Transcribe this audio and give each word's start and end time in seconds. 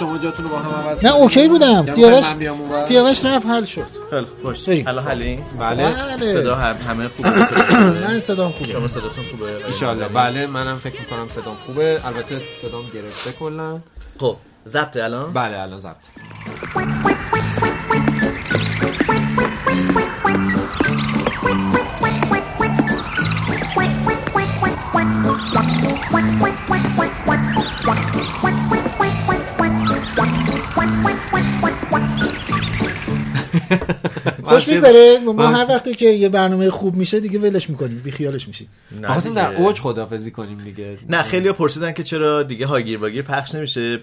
شما 0.00 0.18
جاتون 0.18 0.44
رو 0.44 0.50
با 0.50 0.58
هم 0.58 0.70
عوض 0.88 1.04
نه؟ 1.04 1.14
اوکی 1.14 1.48
بودم. 1.48 1.84
یا 1.86 1.94
سیاوش؟ 1.94 2.24
سیاوش 2.82 3.24
رفت 3.24 3.46
حل 3.46 3.64
شد. 3.64 3.86
خیلی 4.10 4.26
خوش 4.42 4.68
بریم. 4.68 4.88
الان 4.88 5.04
حلیم 5.04 5.44
بله. 5.58 5.90
بله. 6.16 6.32
صدا 6.32 6.54
هم 6.54 6.76
همه 6.76 7.08
خوبه 7.08 7.30
من 8.08 8.20
صدام 8.20 8.52
خوبه. 8.52 8.72
شما 8.72 8.88
صداتون 8.88 9.24
خوبه؟ 9.30 9.66
ایشالله. 9.66 10.08
بله 10.08 10.46
منم 10.46 10.78
فکر 10.78 11.00
می‌کنم 11.00 11.28
صدام 11.28 11.56
خوبه. 11.66 12.00
البته 12.04 12.42
صدام 12.62 12.84
گرفته 12.94 13.32
کلا. 13.32 13.80
خب 14.20 14.36
ضبط 14.68 14.96
الان؟ 14.96 15.32
بله 15.32 15.60
الان 15.62 15.80
ضبط. 15.80 15.96
خوش 34.48 34.68
می‌ذاره 34.68 35.18
ما 35.24 35.46
هر 35.46 35.66
وقتی 35.68 35.94
که 35.94 36.06
یه 36.06 36.28
برنامه 36.28 36.70
خوب 36.70 36.96
میشه 36.96 37.20
دیگه 37.20 37.38
ولش 37.38 37.70
می‌کنیم 37.70 38.00
بی 38.04 38.10
خیالش 38.10 38.48
میشیم. 38.48 38.68
خواستیم 39.04 39.34
در. 39.34 39.54
اوج 39.54 39.80
خدافزی 39.80 40.30
کنیم 40.30 40.58
دیگه. 40.58 40.98
نه 41.08 41.22
خیلی 41.22 41.52
پرسیدن 41.52 41.92
که 41.92 42.02
چرا 42.02 42.42
دیگه 42.42 42.66
هاگیر 42.66 42.98
واگیر 42.98 43.22
پخش 43.22 43.54
نمیشه 43.54 43.98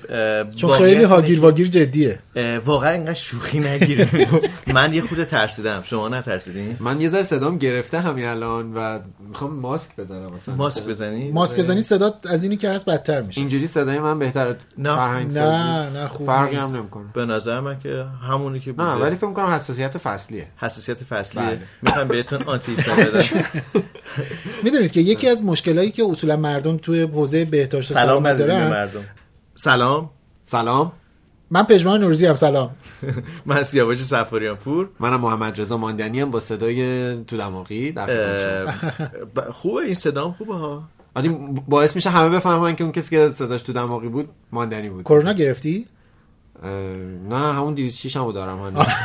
چون 0.56 0.72
خیلی 0.78 1.04
هاگیر 1.04 1.40
واگیر 1.40 1.68
جدیه. 1.68 2.20
واقعا 2.66 2.92
اینقدر 2.92 3.14
شوخی 3.14 3.60
نگیره 3.60 4.08
من 4.74 4.94
یه 4.94 5.02
خود 5.02 5.24
ترسیدم. 5.24 5.84
شما 5.86 6.10
نترسیدین؟ 6.10 6.78
من 6.80 7.02
یه 7.02 7.10
ذره 7.10 7.24
صدام 7.24 7.58
گرفته 7.58 8.00
همین 8.00 8.26
الان 8.26 8.74
و 8.74 9.00
می‌خوام 9.28 9.54
ماسک 9.54 9.96
بزنم 9.96 10.34
مثلا. 10.36 10.56
ماسک 10.56 10.84
بزنی؟ 10.84 11.32
ماسک 11.32 11.58
بزنی 11.58 11.82
صدا 11.82 12.14
از 12.30 12.44
اینی 12.44 12.58
که 12.58 12.70
هست 12.70 12.86
بدتر 12.86 13.22
میشه. 13.22 13.42
اینجوری 13.42 13.68
صدای 13.68 14.00
من 14.00 14.20
بهتر 14.20 14.56
نه. 14.78 14.96
فرهنگ. 14.96 15.38
نه 15.38 15.90
نه 15.90 16.08
خوب 16.08 16.28
فرقی. 16.28 16.56
هم 16.56 16.76
نمی‌کنه. 16.76 17.06
به 17.14 17.26
نظر 17.26 17.60
من 17.60 17.80
که 17.80 18.06
همونی 18.30 18.60
که 18.60 18.72
بوده. 18.72 18.90
نه 18.90 18.96
ولی 18.96 19.16
فکر 19.16 19.28
می‌کنم 19.28 19.46
حساسیت 19.46 19.98
فصلیه. 19.98 20.48
حساسیت 20.58 21.04
فصلیه. 21.04 21.46
بله. 21.46 21.60
می‌خوام 21.82 22.08
بهتون 22.08 22.44
آنتی 22.44 22.72
هیستامین 22.72 23.06
بدم. 23.06 23.24
می‌دونید 24.64 24.92
که 24.92 25.02
یکی 25.02 25.30
از 25.30 25.44
مشکلایی 25.44 25.92
که 25.92 26.04
اصولا 26.04 26.38
مردم 26.38 26.78
توی 26.78 27.02
حوزه 27.02 27.46
بهداشت 27.46 27.92
و 27.92 27.94
سلام 27.94 28.34
دارن 28.34 28.70
مردم. 28.70 29.04
سلام. 29.56 30.10
سلام. 30.44 30.92
من 31.52 31.64
پژمان 31.64 32.00
نوروزی 32.00 32.26
هم 32.26 32.36
سلام 32.36 32.70
من 33.46 33.64
سیاوش 33.64 33.98
سفاریان 33.98 34.56
پور 34.56 34.90
منم 35.00 35.22
محمد 35.22 35.62
رضا 35.62 35.78
ماندنی 35.78 36.20
هم 36.22 36.32
با 36.32 36.40
صدای 36.40 37.16
تو 37.24 37.38
دماغی 37.38 37.92
در 37.92 38.66
خوبه 39.52 39.82
این 39.82 39.94
صدام؟ 39.94 40.32
خوبه 40.34 40.54
ها. 40.56 40.84
ولی 41.16 41.30
باعث 41.68 41.96
میشه 41.96 42.10
همه 42.10 42.30
بفهمن 42.30 42.76
که 42.76 42.84
اون 42.84 42.94
کسی 42.94 43.10
که 43.10 43.30
صداش 43.36 43.62
تو 43.62 43.74
دماغی 43.74 44.08
بود 44.08 44.30
ماندنی 44.52 44.90
بود. 44.90 45.04
کرونا 45.04 45.34
گرفتی؟ 45.34 45.86
نه 47.30 47.54
همون 47.54 47.74
206 47.74 48.18
هم 48.18 48.32
دارم 48.32 48.60
هنوز. 48.60 48.86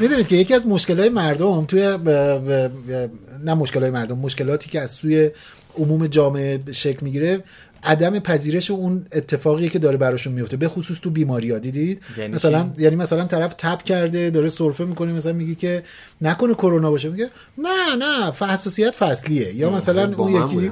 می‌دونید 0.00 0.28
که 0.28 0.36
یکی 0.36 0.54
از 0.54 0.66
مشکلات 0.66 1.10
مردم 1.12 1.64
توی 1.64 1.96
ب- 1.96 2.10
ب- 2.10 2.68
ب- 2.68 3.10
نه 3.44 3.54
مشکلات 3.54 3.92
مردم 3.92 4.18
مشکلاتی 4.18 4.70
که 4.70 4.80
از 4.80 4.90
سوی 4.90 5.30
عموم 5.78 6.06
جامعه 6.06 6.60
شکل 6.72 6.98
می‌گیره 7.04 7.44
عدم 7.84 8.18
پذیرش 8.18 8.70
اون 8.70 9.06
اتفاقی 9.12 9.68
که 9.68 9.78
داره 9.78 9.96
براشون 9.96 10.32
میفته 10.32 10.56
به 10.56 10.68
خصوص 10.68 11.00
تو 11.00 11.10
بیماری 11.10 11.50
ها 11.50 11.58
دیدید 11.58 12.02
یعنی 12.18 12.34
مثلا 12.34 12.70
یعنی 12.78 12.96
مثلا 12.96 13.24
طرف 13.24 13.54
تب 13.54 13.82
کرده 13.82 14.30
داره 14.30 14.48
سرفه 14.48 14.84
می‌کنه 14.84 15.12
مثلا 15.12 15.32
میگه 15.32 15.54
که 15.54 15.82
نکنه 16.20 16.54
کرونا 16.54 16.90
باشه 16.90 17.08
میگه 17.08 17.30
نه 17.58 17.96
نه 17.98 18.32
حساسیت 18.52 18.94
فصلیه 18.94 19.54
یا 19.54 19.70
مثلا 19.70 20.12
اون 20.16 20.32
یکی 20.32 20.70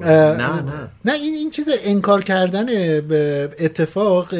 نه، 0.00 0.36
نه. 0.36 0.62
نه 1.04 1.12
این 1.12 1.34
این 1.34 1.50
چیز 1.50 1.68
انکار 1.84 2.24
کردن 2.24 2.66
اتفاق 3.58 4.34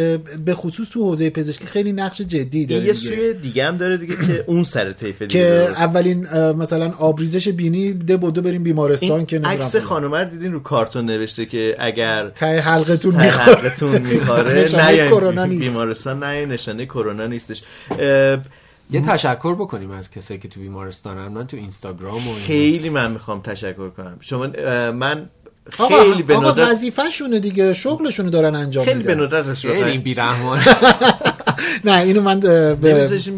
به 0.44 0.54
خصوص 0.54 0.88
تو 0.90 1.02
حوزه 1.02 1.30
پزشکی 1.30 1.66
خیلی 1.66 1.92
نقش 1.92 2.20
جدی 2.20 2.66
داره 2.66 2.84
یه. 2.84 2.92
سوی 2.92 3.34
دیگه 3.34 3.64
هم 3.64 3.76
داره 3.76 3.96
دیگه 3.96 4.16
که 4.16 4.44
اون 4.46 4.64
سر 4.64 4.92
طیف 4.92 5.22
دیگه 5.22 5.40
که. 5.40 5.80
اولین 5.82 6.26
مثلا 6.52 6.92
آبریزش 6.98 7.48
بینی 7.48 7.92
ده 7.92 8.16
بدو 8.16 8.42
بریم 8.42 8.62
بیمارستان 8.62 9.26
که 9.26 9.40
عکس. 9.40 9.76
خانم 9.76 10.24
دیدین 10.24 10.52
رو 10.52 10.60
کارتون 10.60 11.04
نوشته 11.04 11.46
که 11.46 11.76
اگر 11.78 12.03
حلقتون 12.04 13.12
ته 13.12 13.24
می‌خوره. 13.24 13.56
حلقتون 13.56 14.02
می‌خوره 14.02 14.68
نه 14.74 14.94
یعنی 14.94 15.10
کرونا 15.10 15.44
نیست. 15.44 15.62
بیمارستان 15.62 16.22
نه 16.22 16.46
نشانه 16.46 16.86
کرونا 16.86 17.26
نیستش 17.26 17.62
یه 18.90 19.00
تشکر 19.00 19.54
بکنیم 19.54 19.90
از 19.90 20.10
کسایی 20.10 20.40
که 20.40 20.48
تو 20.48 20.60
بیمارستانن 20.60 21.28
من 21.28 21.46
تو 21.46 21.56
اینستاگرام 21.56 22.28
و. 22.28 22.34
خیلی 22.46 22.88
من 22.88 23.10
می‌خوام 23.10 23.40
تشکر 23.40 23.90
کنم 23.90 24.16
شما 24.20 24.46
من 24.92 25.28
خیلی 25.70 26.22
به 26.22 26.36
ندرت 26.36 26.68
وظیفه‌شونه 26.68 27.40
دیگه 27.40 27.72
شغلشونو 27.74 28.30
دارن 28.30 28.54
انجام 28.54 28.84
خیلی 28.84 29.02
به 29.02 29.14
میدن 29.14 29.24
ندرت 29.24 29.54
خیلی 29.54 29.98
بیرحمان 29.98 30.60
نه 31.84 32.02
اینو 32.02 32.20
من 32.20 32.40
به 32.40 32.74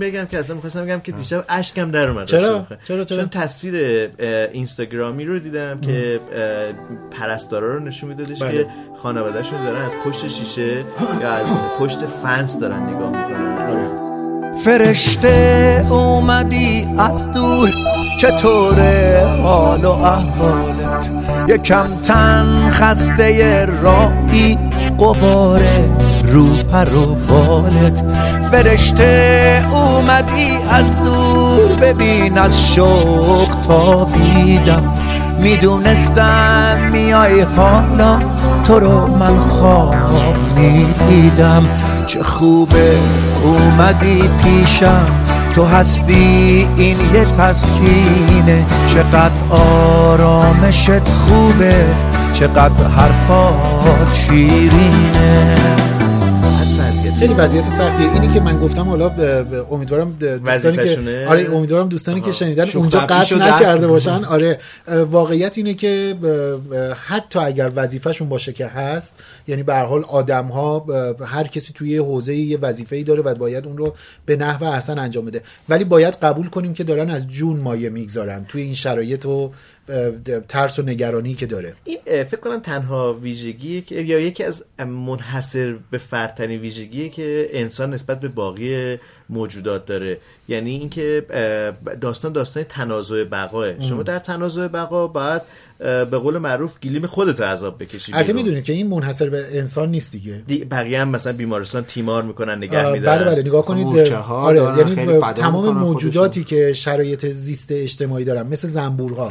بگم 0.01 0.25
که 0.25 0.39
اصلا 0.39 0.55
می‌خواستم 0.55 0.85
بگم 0.85 1.01
که 1.01 1.13
دیشب 1.13 1.45
اشکم 1.49 1.91
در 1.91 2.09
اومد 2.09 2.27
چرا؟ 2.27 2.67
چرا؟ 2.85 3.05
چرا؟ 3.05 3.19
چون 3.19 3.29
تصویر 3.29 3.75
اینستاگرامی 4.53 5.25
رو 5.25 5.39
دیدم 5.39 5.81
که 5.81 6.21
پرستارا 7.11 7.75
رو 7.75 7.81
نشون 7.81 8.09
میدادش 8.09 8.43
بله. 8.43 8.53
که 8.53 8.67
خانوادهشون 8.97 9.65
دارن 9.65 9.83
از 9.83 9.95
پشت 10.05 10.29
شیشه 10.29 10.85
یا 11.21 11.31
از 11.31 11.59
پشت 11.79 12.07
فنس 12.07 12.59
دارن 12.59 12.83
نگاه 12.83 13.09
می‌کنن 13.09 14.07
فرشته 14.57 15.87
اومدی 15.91 16.89
از 16.99 17.33
دور 17.33 17.71
چطوره 18.21 19.27
حال 19.43 19.85
و 19.85 19.91
احوالت 19.91 21.13
یکم 21.49 21.87
تن 22.07 22.71
خسته 22.71 23.65
راهی 23.83 24.59
قباره 24.99 26.16
رو 26.33 26.57
پر 26.73 26.95
و 26.95 27.15
بالت. 27.15 28.05
فرشته 28.51 29.65
اومدی 29.73 30.59
از 30.71 30.97
دور 31.03 31.77
ببین 31.81 32.39
از 32.39 32.73
شوق 32.75 33.49
تابیدم. 33.69 34.95
می‌دونستم 35.41 36.79
میای 36.93 37.41
حالا 37.41 38.19
تو 38.65 38.79
رو 38.79 39.07
من 39.07 39.39
خواب 39.39 39.95
می‌دیدم. 40.57 41.67
چه 42.07 42.23
خوبه 42.23 42.93
اومدی 43.45 44.23
پیشم 44.43 45.07
تو 45.55 45.65
هستی 45.65 46.69
این 46.77 46.97
یه 47.15 47.25
تسکینه. 47.25 48.67
چقدر 48.87 49.31
آرامشت 49.51 51.09
خوبه 51.09 51.85
چقدر 52.33 52.87
حرفات 52.97 54.13
شیرینه. 54.13 55.55
خیلی 57.19 57.35
وضعیت 57.35 57.65
سختیه 57.65 58.13
اینی 58.13 58.29
که 58.35 58.41
من 58.41 58.61
گفتم 58.61 58.83
حالا 58.89 59.09
ب- 59.09 59.21
ب- 59.23 59.73
امیدوارم 59.73 60.13
دوستانی 60.13 60.77
که. 60.77 61.27
آره 61.29 61.55
امیدوارم 61.57 61.89
دوستانی 61.89 62.21
که 62.21 62.33
شنیدن 62.33 62.67
اونجا 62.75 63.01
قطع. 63.01 63.37
نکرده 63.55 63.87
باشن 63.87 64.25
آره 64.25 64.59
واقعیت 65.11 65.59
اینه 65.59 65.75
که 65.75 66.17
ب- 66.23 66.27
ب- 66.27 66.95
حتی 67.07 67.39
اگر 67.39 67.71
وظیفهشون 67.75 68.29
باشه 68.29 68.53
که 68.53 68.67
هست 68.67 69.15
یعنی 69.49 69.63
به 69.63 69.75
هر 69.75 69.85
حال 69.85 70.05
آدم 70.05 70.45
ها 70.47 70.87
هر 71.27 71.47
کسی 71.47 71.73
توی 71.75 71.91
یه 71.91 72.03
حوزه 72.03 72.35
یه 72.35 72.59
وظیفه‌ای 72.59 73.03
داره 73.03 73.23
و 73.23 73.35
باید 73.35 73.67
اون 73.67 73.79
رو 73.79 73.95
به 74.27 74.37
نحو 74.37 74.65
احسن 74.65 74.99
انجام 74.99 75.25
بده 75.25 75.43
ولی 75.69 75.85
باید 75.85 76.15
قبول 76.15 76.49
کنیم 76.49 76.75
که 76.75 76.85
دارن 76.85 77.11
از 77.11 77.29
جون 77.29 77.57
مایه 77.61 77.89
می‌گذارن 77.91 78.45
توی 78.49 78.63
این 78.63 78.75
شرایط 78.75 79.27
و 79.27 79.51
ترس 80.49 80.79
و 80.79 80.83
نگرانی 80.83 81.35
که 81.35 81.47
داره. 81.47 81.75
این 81.85 81.99
فکر 82.25 82.41
کنم 82.41 82.61
تنها 82.61 83.15
ویژگی 83.15 83.83
که 83.83 83.95
یا 83.95 84.21
یکی 84.21 84.45
از 84.45 84.65
منحصر 84.79 85.77
به 85.91 85.99
فردترین 85.99 86.61
ویژگی 86.61 87.09
که 87.09 87.49
انسان 87.53 87.95
نسبت 87.95 88.21
به 88.21 88.29
باقی 88.29 88.99
موجودات 89.31 89.87
داره. 89.87 90.19
یعنی 90.49 90.71
اینکه 90.71 91.23
داستان 92.01 92.33
داستان 92.33 92.63
تنازع 92.63 93.25
بقاه. 93.25 93.81
شما 93.81 94.03
در 94.03 94.19
تنازع 94.19 94.69
بقا 94.69 95.07
باید 95.07 95.43
اه، 95.81 96.05
به 96.05 96.19
قول 96.19 96.39
معروف 96.39 96.81
گلیم 96.81 97.07
خودت 97.07 97.41
رو 97.41 97.47
عذاب 97.47 97.83
بکشی 97.83 98.13
البته. 98.13 98.33
می‌دونید 98.33 98.65
که 98.65 98.73
این 98.73 98.87
منحصر 98.87 99.31
به 99.31 99.59
انسان 99.59 99.91
نیست 99.91 100.13
دیگه. 100.13 100.43
دی- 100.47 100.65
بقیه 100.65 101.01
هم 101.01 101.09
مثلا 101.09 101.33
بیمارستان 101.33 101.85
تیمار 101.85 102.23
می‌کنن 102.23 102.57
نگه 102.57 102.93
میدارن. 102.93 103.25
بله 103.25 103.25
بله 103.25 103.41
نگاه 103.43 103.65
کنید 103.65 103.87
آره 104.29 104.79
یعنی 104.79 105.21
تمام 105.35 105.77
موجوداتی 105.77 106.45
که 106.45 106.73
شرایط 106.73 107.27
زیست 107.27 107.69
اجتماعی 107.73 108.25
دارن 108.25 108.47
مثل 108.47 108.69
زنبورها. 108.69 109.31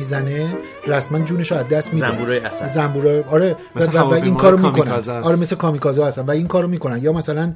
می‌زنه 0.19 0.57
رسما 0.87 1.19
جونش 1.19 1.51
رو 1.51 1.57
از 1.57 1.67
دست 1.67 1.93
میده 1.93 2.11
زنبورای 2.11 2.39
اسد. 2.39 2.67
زنبورای 2.67 3.19
آره 3.19 3.55
و, 3.75 3.79
مثل 3.79 3.99
و- 3.99 4.01
و 4.01 4.13
این 4.13 4.35
کارو 4.35 4.57
می‌کنن. 4.57 4.91
آره 5.09 5.35
مثل 5.35 5.55
کامیکازه 5.55 6.05
هستن 6.05 6.21
و 6.21 6.31
این 6.31 6.47
کارو 6.47 6.67
می‌کنن 6.67 7.03
یا 7.03 7.13
مثلا 7.13 7.53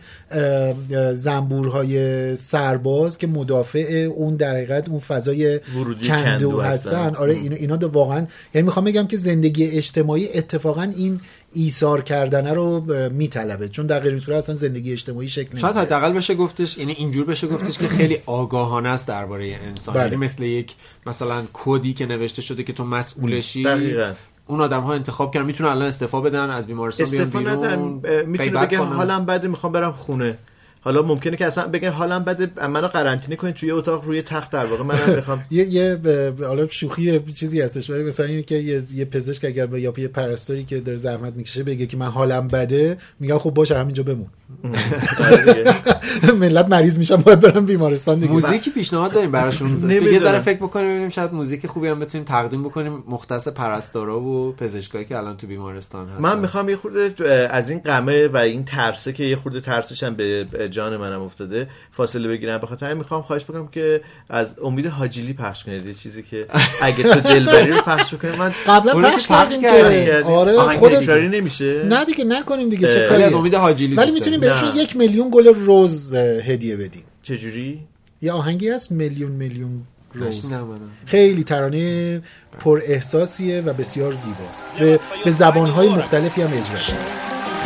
زنبورهای 1.13 2.35
سرباز 2.35 3.17
که 3.17 3.27
مدافع 3.27 4.09
اون 4.15 4.35
در 4.35 4.51
حقیقت 4.55 4.89
اون 4.89 4.99
فضای 4.99 5.59
ورودی 5.75 6.07
کندو 6.07 6.23
کندو 6.23 6.61
هستن 6.61 6.95
هستن. 6.95 7.15
آره 7.15 7.33
اینا 7.33 7.55
اینا 7.55 7.89
واقعا 7.89 8.27
یعنی 8.53 8.65
می‌خوام 8.65 8.85
بگم 8.85 9.07
که 9.07 9.17
زندگی 9.17 9.65
اجتماعی 9.65 10.29
اتفاقا 10.33 10.81
این 10.81 11.21
ایثار 11.53 12.01
کردنه 12.01 12.53
رو 12.53 12.83
میطلبه 13.13 13.69
چون 13.69 13.85
در 13.85 13.99
غیر 13.99 14.11
این 14.11 14.19
صورت 14.19 14.37
اصلا 14.37 14.55
زندگی 14.55 14.91
اجتماعی 14.91 15.29
شکل 15.29 15.57
شاید 15.57 15.75
نمی‌گیره. 15.75 15.81
حداقل 15.81 16.13
بشه 16.13 16.35
گفتش 16.35 16.77
یعنی 16.77 16.93
اینجور 16.93 17.25
بشه 17.25 17.47
گفتش 17.47 17.77
که 17.77 17.87
خیلی 17.87 18.17
آگاهانه 18.25 18.89
است 18.89 19.07
درباره 19.07 19.59
انسان 19.67 19.95
بله. 19.95 20.03
یعنی 20.03 20.15
مثل 20.15 20.43
یک 20.43 20.75
مثلا 21.05 21.43
کدی 21.53 21.93
که 21.93 22.05
نوشته 22.05 22.41
شده 22.45 22.63
که 22.63 22.73
تو 22.73 22.85
مسئولشی 22.85 23.63
دقیقاً. 23.63 24.13
اون 24.47 24.61
آدم 24.61 24.81
ها 24.81 24.93
انتخاب 24.93 25.33
کردن 25.33 25.45
می‌تونن 25.45 25.69
الان 25.69 25.87
استعفا 25.87 26.21
بدن 26.21 26.49
از 26.49 26.67
بیمارستان 26.67 27.07
بیان 27.07 27.29
بیرون 27.29 28.25
می‌تونه 28.25 28.65
بگه. 28.65 28.77
حالم 28.77 29.25
بده 29.25 29.47
می‌خوام 29.47 29.71
برم 29.71 29.91
خونه 29.91 30.37
حالا 30.85 31.01
ممکنه 31.01 31.37
که 31.37 31.45
اصلا 31.45 31.67
بگه 31.67 31.89
حالم 31.89 32.23
بده 32.23 32.67
منو 32.67 32.87
قرنطینه 32.87 33.35
کنید 33.35 33.55
توی 33.55 33.71
اتاق 33.71 34.05
روی 34.05 34.21
تخت 34.21 34.51
در 34.51 34.65
واقع 34.65 34.83
منم 34.83 35.15
بخوام 35.17 35.45
یه 35.51 35.65
یه 35.65 35.99
حالا 36.39 36.67
شوخی 36.67 37.03
یه 37.03 37.23
چیزی 37.35 37.61
هستش 37.61 37.89
ولی 37.89 38.03
مثلا 38.03 38.25
اینه 38.25 38.41
که 38.41 38.55
یه, 38.93 39.05
پزشک 39.05 39.45
اگر 39.45 39.77
یا 39.77 39.93
یه 39.97 40.07
پرستاری 40.07 40.63
که 40.63 40.79
داره 40.79 40.97
زحمت 40.97 41.33
می‌کشه 41.33 41.63
بگه 41.63 41.85
که 41.85 41.97
من 41.97 42.05
حالم 42.05 42.47
بده 42.47 42.97
میگم 43.19 43.37
خب 43.37 43.49
باشه 43.49 43.77
همینجا 43.77 44.03
بمون. 44.03 44.27
ملت 46.39 46.69
مریض 46.69 46.97
میشن 46.97 47.15
باید 47.15 47.39
برن 47.39 47.65
بیمارستان 47.65 48.19
دیگه. 48.19 48.31
موزیکی 48.31 48.71
پیشنهاد 48.71 49.11
داریم 49.11 49.31
براشون. 49.31 49.91
یه 49.91 50.19
ذره 50.19 50.39
فکر 50.39 50.57
بکنیم 50.57 50.87
ببینیم 50.87 51.09
شاید 51.09 51.33
موزیک 51.33 51.67
خوبی 51.67 51.87
هم 51.87 51.99
بتونیم 51.99 52.25
تقدیم 52.25 52.63
بکنیم. 52.63 53.03
مختص 53.07 53.47
پرستارا 53.47 54.19
و 54.19 54.51
پزشکایی 54.51 55.05
که 55.05 55.17
الان 55.17 55.37
تو 55.37 55.47
بیمارستان 55.47 56.09
هستن. 56.09 56.21
من 56.21 56.39
می‌خوام 56.39 56.69
یه 56.69 56.75
خورده 56.75 57.13
از 57.51 57.69
این 57.69 57.79
قمه 57.79 58.27
و 58.27 58.37
این 58.37 58.65
ترسه 58.65 59.13
که 59.13 59.23
یه 59.23 59.35
خورده 59.35 59.61
ترسش 59.61 60.03
هم 60.03 60.15
به 60.15 60.47
جان 60.71 60.97
منم 60.97 61.21
افتاده 61.21 61.67
فاصله 61.91 62.27
بگیرم. 62.27 62.57
بخاطر 62.57 62.85
همین 62.85 62.97
می‌خوام 62.97 63.21
خواهش 63.21 63.43
بکنم 63.43 63.67
که 63.67 64.01
از 64.29 64.55
امید 64.63 64.85
حاجیلی 64.85 65.33
پخش 65.33 65.63
کنید. 65.63 65.85
یه 65.85 65.93
چیزی 65.93 66.23
که 66.23 66.47
اگه 66.81 67.03
تو 67.03 67.19
دلبری 67.19 67.71
رو 67.71 67.77
پخش 67.77 68.13
بکنید 68.13 68.35
من 68.39 68.51
قبلا 68.67 68.93
پخش 68.93 69.27
کردیم. 69.27 69.61
که 69.61 70.23
آره 70.25 70.57
آهنگ 70.57 70.79
خودت 70.79 71.09
نمیشه. 71.09 71.83
نه 71.85 72.05
دیگه 72.05 72.23
نکنیم 72.23 72.69
دیگه 72.69 72.87
چه 72.87 73.09
ولی 73.09 73.23
از 73.23 73.33
امید 73.33 73.55
حاجیلی 73.55 73.95
ولی 73.95 74.11
میتونیم 74.34 74.40
داریم. 74.40 74.54
بهشون 74.54 74.68
نه. 74.76 74.82
یک 74.82 74.96
میلیون 74.96 75.28
گل 75.32 75.46
روز 75.54 76.14
اه، 76.14 76.20
هدیه 76.22 76.76
بدیم 76.76 77.02
چجوری 77.22 77.80
یه 78.22 78.32
آهنگی 78.32 78.68
هست 78.68 78.92
میلیون 78.92 79.32
میلیون 79.32 79.82
روز 80.14 80.26
نشنیدم 80.38 80.60
منم. 80.64 80.78
خیلی 81.06 81.44
ترانه 81.44 82.22
پر 82.58 82.80
احساسیه 82.86 83.60
و 83.60 83.72
بسیار 83.72 84.12
زیباست 84.12 84.64
به, 84.78 85.00
به 85.24 85.30
زبانهای 85.30 85.88
مختلفی 85.88 86.42
هم 86.42 86.48
اجرا 86.52 86.78
شده 86.78 86.96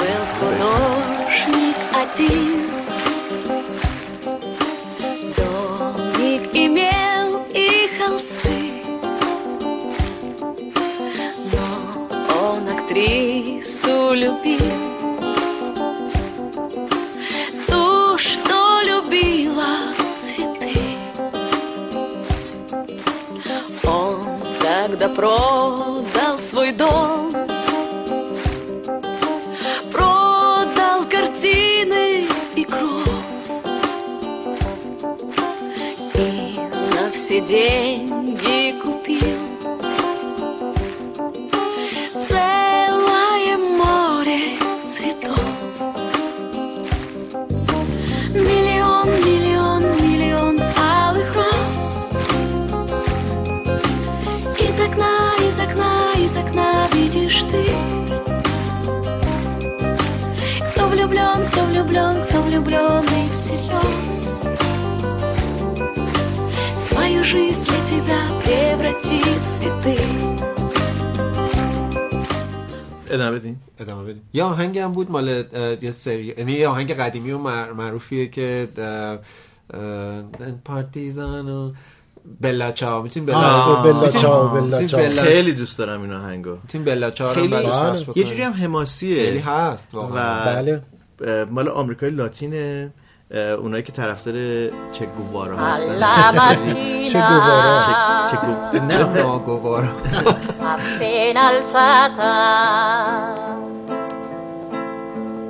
Был 0.00 0.24
художник 0.38 1.76
один 2.02 2.54
Домик 5.38 6.44
имел 6.66 7.28
и 7.64 7.68
холсты 7.96 8.58
Но 11.52 11.66
он 12.48 12.62
актрису 12.74 14.12
любил 14.22 14.77
тогда 24.99 25.15
продал 25.15 26.37
свой 26.39 26.71
дом. 26.73 27.31
Продал 29.91 31.05
картины 31.09 32.25
и 32.55 32.63
кровь 32.65 33.05
И 36.13 36.59
на 36.95 37.11
все 37.11 37.39
деньги 37.41 38.79
из 55.58 55.58
окна, 55.58 56.12
из 56.18 56.36
окна 56.36 56.88
видишь 56.92 57.42
ты 57.44 57.62
кто 60.70 60.86
влюблен, 60.88 61.46
кто 61.48 61.64
влюблен, 61.64 62.22
кто 62.24 62.42
влюбленный 62.42 63.30
всерьез 63.32 64.42
Свою 66.78 67.24
жизнь 67.24 67.64
для 67.64 67.84
тебя 67.84 68.20
превратит 68.44 69.40
в 69.42 69.46
цветы 69.46 69.96
ادامه 73.10 73.38
بدین 73.38 73.56
ادامه 73.78 74.02
بدیم 74.04 74.22
یه 74.32 74.44
آهنگ 74.44 74.78
هم 74.78 74.92
بود 74.92 75.10
مال 75.10 75.28
اه، 75.28 75.84
یه 75.84 75.90
سری 75.90 76.34
یعنی 76.38 76.52
یه 76.52 76.68
آهنگ 76.68 76.92
قدیمی 76.92 77.32
و 77.32 77.38
مع- 77.38 77.72
معروفیه 77.76 78.26
که 78.28 78.68
پارتیزان 80.64 81.48
و 81.48 81.72
بلا 82.41 82.71
چاو 82.71 83.03
می‌تونیم 83.03 83.25
بلا 83.25 83.75
بلا 83.81 84.09
چاو، 84.09 84.47
بلا 84.49 84.61
می‌تونیم 84.61 84.87
چاو. 84.87 84.99
بلا- 85.01 85.21
خیلی 85.21 85.51
دوست 85.51 85.77
دارم 85.77 86.01
این 86.01 86.13
آهنگو 86.13 86.51
می‌تونیم 86.63 86.85
بلا 86.85 87.11
چاو 87.11 87.27
رو 87.27 87.33
خیلی- 87.35 87.47
بله. 87.47 87.69
پخش 87.69 88.05
یه. 88.17 88.23
جوری 88.23 88.41
هم 88.41 88.53
حماسیه. 88.53 89.15
خیلی 89.25 89.39
هست 89.39 89.89
واقعا. 89.93 90.41
و 90.41 90.45
بله. 90.55 90.81
مال 91.51 91.69
آمریکای 91.69 92.09
لاتینه. 92.09 92.93
اونایی 93.59 93.83
که 93.83 93.91
طرفدار 93.91 94.33
چه 94.91 95.05
گووارا 95.17 95.57
هستن. 95.57 95.99
چه 97.07 97.19
گوارا. 97.19 97.79
چه 98.25 98.31
چه 98.31 98.37
گو- 98.45 98.85
نه 98.85 98.97
چه 101.67 103.48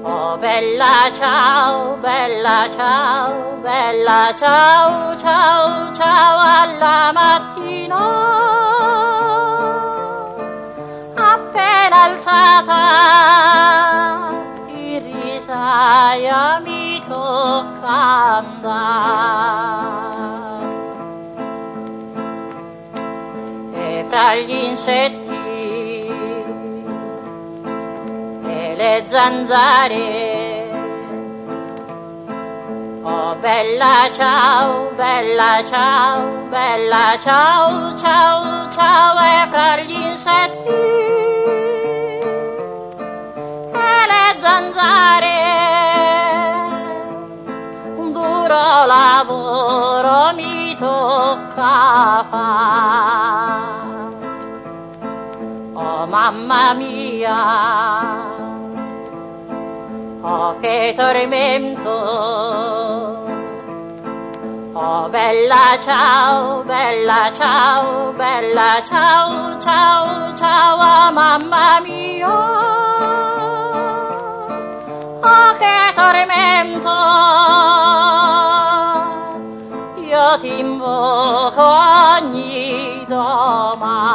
Oh 0.01 0.37
bella 0.37 1.11
ciao, 1.11 1.97
bella 1.97 2.69
ciao, 2.69 3.57
bella 3.61 4.33
ciao, 4.33 5.17
ciao, 5.17 5.93
ciao 5.93 6.39
alla 6.39 7.11
mattina. 7.11 7.97
Appena 11.15 12.03
alzata, 12.03 12.77
di 14.67 14.99
risaia 14.99 16.59
mi 16.63 17.03
tocca 17.05 17.87
andare. 18.37 19.19
e 23.73 24.05
fra 24.07 24.35
gli 24.35 24.51
insetti 24.51 25.18
zanzare. 29.07 30.67
Oh 33.01 33.35
bella 33.35 34.09
ciao, 34.11 34.91
bella 34.95 35.63
ciao, 35.63 36.47
bella 36.49 37.15
ciao, 37.17 37.95
ciao, 37.97 38.69
ciao 38.69 39.17
e 39.19 39.47
fra 39.49 39.79
gli 39.79 39.91
insetti 39.91 40.67
e 43.73 44.05
le 44.11 44.39
zanzare 44.39 45.37
un 47.95 48.11
duro 48.11 48.85
lavoro 48.85 50.33
mi 50.33 50.75
tocca 50.75 52.25
fare. 52.29 53.77
Oh 55.73 56.05
mamma 56.07 56.73
mia, 56.73 57.68
che 60.89 60.95
tormento. 60.95 61.89
Oh 64.73 65.09
bella 65.09 65.77
ciao, 65.79 66.63
bella 66.63 67.31
ciao, 67.33 68.13
bella 68.13 68.81
ciao, 68.85 69.59
ciao, 69.59 70.33
ciao, 70.35 70.77
oh, 70.77 71.11
mamma 71.11 71.79
mia. 71.81 72.27
Oh 75.21 75.53
che 75.59 75.93
tormento 75.95 76.89
Io 79.97 80.37
ti 80.39 80.59
invoco 80.59 81.61
ogni 81.61 83.05
domani 83.07 84.09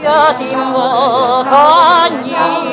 Io 0.00 0.34
ti 0.36 0.52
invoco 0.52 1.56
ogni 1.56 2.26
domani 2.28 2.67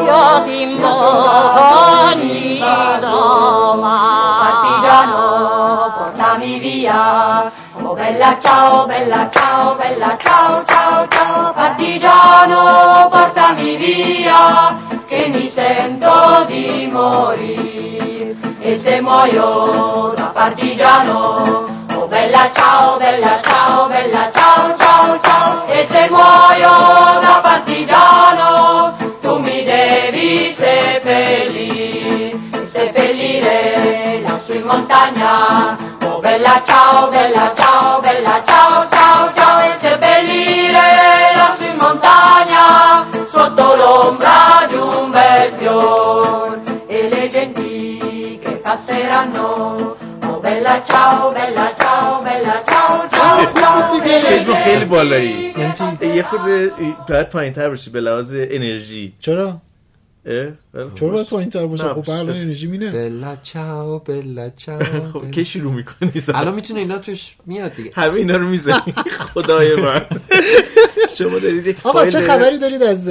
Io 0.00 0.42
ti 0.44 0.62
invoco 0.62 2.08
ogni 2.12 2.58
domani 2.58 4.18
bella 7.98 8.38
ciao, 8.40 8.86
bella 8.86 9.28
ciao, 9.30 9.74
bella 9.76 10.16
ciao, 10.18 10.64
ciao, 10.64 11.06
ciao, 11.08 11.52
partigiano, 11.52 13.08
portami 13.10 13.76
via, 13.76 14.76
che 15.06 15.28
mi 15.32 15.48
sento 15.48 16.44
di 16.46 16.88
morire. 16.90 18.36
E 18.60 18.76
se 18.76 19.00
muoio 19.00 20.14
da 20.16 20.30
partigiano, 20.32 21.66
oh 21.94 22.06
bella 22.06 22.50
ciao, 22.52 22.96
bella 22.96 23.40
ciao, 23.42 23.88
bella 23.88 24.30
ciao, 24.32 24.37
bella 36.48 36.62
ciao, 36.64 37.10
bella 37.10 37.52
ciao, 37.54 38.00
bella 38.00 38.42
ciao, 38.42 38.88
ciao, 38.88 39.32
ciao, 39.34 39.76
seppellire 39.76 40.80
lassù 41.36 41.64
in 41.64 41.76
montagna, 41.76 43.06
sotto 43.26 43.76
l'ombra 43.76 44.66
di 44.66 44.76
un 44.76 45.10
bel 45.10 45.52
fior, 45.58 46.60
e 46.86 47.08
le 47.08 47.28
genti 47.28 48.38
che 48.42 48.52
passeranno. 48.62 49.96
Oh 50.24 50.38
bella 50.40 50.82
ciao, 50.84 51.32
bella 51.32 51.74
ciao, 51.76 52.22
bella 52.22 52.62
ciao, 52.66 53.08
ciao, 53.10 53.52
ciao. 53.52 53.78
پژمان 54.28 54.56
خیلی 54.64 54.84
بالایی 54.84 55.54
یعنی 55.58 55.72
چی 55.72 56.06
یه 56.06 56.22
خورده 56.22 56.72
باید 57.08 57.28
پایین 57.28 57.52
تر 57.52 57.68
باشی 57.68 57.90
به 57.90 58.00
لحاظ 58.00 58.34
انرژی 58.34 59.14
چرا 59.20 59.60
چرا. 60.94 61.08
باید 61.08 61.26
پایین 61.28 61.50
تر 61.50 61.66
باشه 61.66 61.84
نه، 61.84 61.94
خب 61.94 62.04
برای 62.04 62.40
انرژی 62.40 62.66
مینه 62.66 62.90
بلا 62.90 63.36
چاو 63.42 63.98
بلا 63.98 64.50
چاو 64.56 64.82
خب 65.12 65.30
کی 65.30 65.44
شروع 65.44 65.72
می‌کنی 65.72 66.12
الان 66.34 66.54
می‌تونه 66.54 66.80
اینا 66.80 66.98
توش 66.98 67.36
میاد 67.46 67.74
دیگه. 67.74 67.90
همه 67.94 68.14
اینا 68.14 68.36
رو 68.36 68.46
می‌زنی؟ 68.46 68.94
خدای 69.34 69.76
من. 69.82 70.00
شما 71.18 71.38
دارید 71.38 71.66
یک 71.66 71.86
آقا 71.86 72.06
چه 72.06 72.20
خبری 72.20 72.58
دارید 72.58 72.82
از 72.82 73.08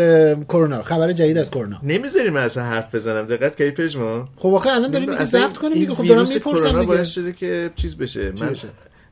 کرونا؟ 0.47 0.81
خبر 0.81 1.11
جدید 1.11 1.37
از 1.37 1.51
کرونا. 1.51 1.79
نمی‌ذاری 1.83 2.29
من 2.29 2.41
اصلا 2.43 2.63
حرف 2.63 2.95
بزنم. 2.95 3.25
دقت 3.25 3.55
کردی 3.55 3.71
پژمان؟ 3.71 4.27
خب 4.35 4.53
آخه 4.53 4.69
الان 4.69 4.91
داریم 4.91 5.09
میگه 5.09 5.25
ضبط 5.25 5.57
کنیم 5.57 5.73
دیگه. 5.73 5.95
خب 5.95 6.07
دارم 6.07 6.27
می‌پرسم 6.29 6.67
دیگه. 6.67 6.81
باعث 6.81 7.09
شده 7.09 7.33
که 7.33 7.71
چیز 7.75 7.97
بشه. 7.97 8.33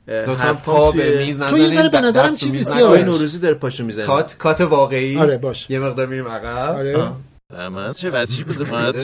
من 0.07 0.35
حرفام 0.35 0.55
پا 0.55 0.91
به 0.91 1.25
میز 1.25 1.39
تو 1.39 1.57
یه 1.57 1.67
ذره 1.67 1.89
به 1.89 2.01
نظرم 2.01 2.35
چیزی 2.35 2.63
سیاه. 2.63 3.03
نوروزی 3.03 3.39
داره 3.39 3.53
پاشو 3.55 3.85
می‌زنه. 3.85 4.05
کات 4.05 4.35
کات 4.37 4.61
واقعی. 4.61 5.17
آره، 5.17 5.37
باش. 5.37 5.69
یه 5.69 5.79
مقدار 5.79 6.07
میریم 6.07 6.27
عقب. 6.27 6.75
آره. 6.77 7.11
من 7.55 7.93
چه 7.93 8.09
بچی 8.11 8.43
بزرگ 8.43 8.73
آره، 8.73 9.03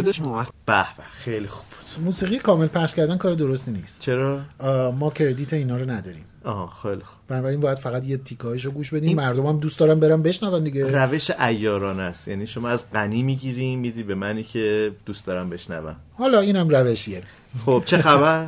داشت 0.00 0.20
مومد. 0.22 0.46
به 0.66 0.72
به 0.96 1.02
خیلی 1.10 1.46
خوب 1.46 1.64
بود 1.70 2.04
موسیقی 2.04 2.38
کامل 2.38 2.66
پخش 2.66 2.94
کردن 2.94 3.16
کار 3.16 3.34
درستی 3.34 3.70
نیست 3.70 4.00
چرا 4.00 4.40
آه، 4.58 4.94
ما 4.94 5.10
کردیت 5.10 5.52
اینا 5.52 5.76
رو 5.76 5.90
نداریم 5.90 6.24
آها 6.44 6.72
خیلی 6.82 7.02
خوب 7.04 7.18
بنابراین 7.28 7.60
باید 7.60 7.78
فقط 7.78 8.04
یه 8.04 8.16
تیکایش 8.16 8.64
رو 8.64 8.70
گوش 8.70 8.94
بدیم 8.94 9.16
مردم 9.16 9.46
هم 9.46 9.58
دوست 9.60 9.78
دارن 9.78 10.00
برن 10.00 10.22
بشنون 10.22 10.64
دیگه 10.64 11.04
روش 11.04 11.30
ایارانه 11.30 12.02
است 12.02 12.28
یعنی 12.28 12.46
شما 12.46 12.68
از 12.68 12.92
غنی 12.92 13.22
می‌گیری 13.22 13.76
میدی 13.76 14.02
به 14.02 14.14
منی 14.14 14.44
که 14.44 14.92
دوست 15.06 15.26
دارم 15.26 15.50
بشنوم 15.50 15.96
حالا 16.14 16.40
اینم 16.40 16.68
روشیه 16.68 17.22
خب 17.66 17.82
چه 17.86 17.98
خبر 17.98 18.46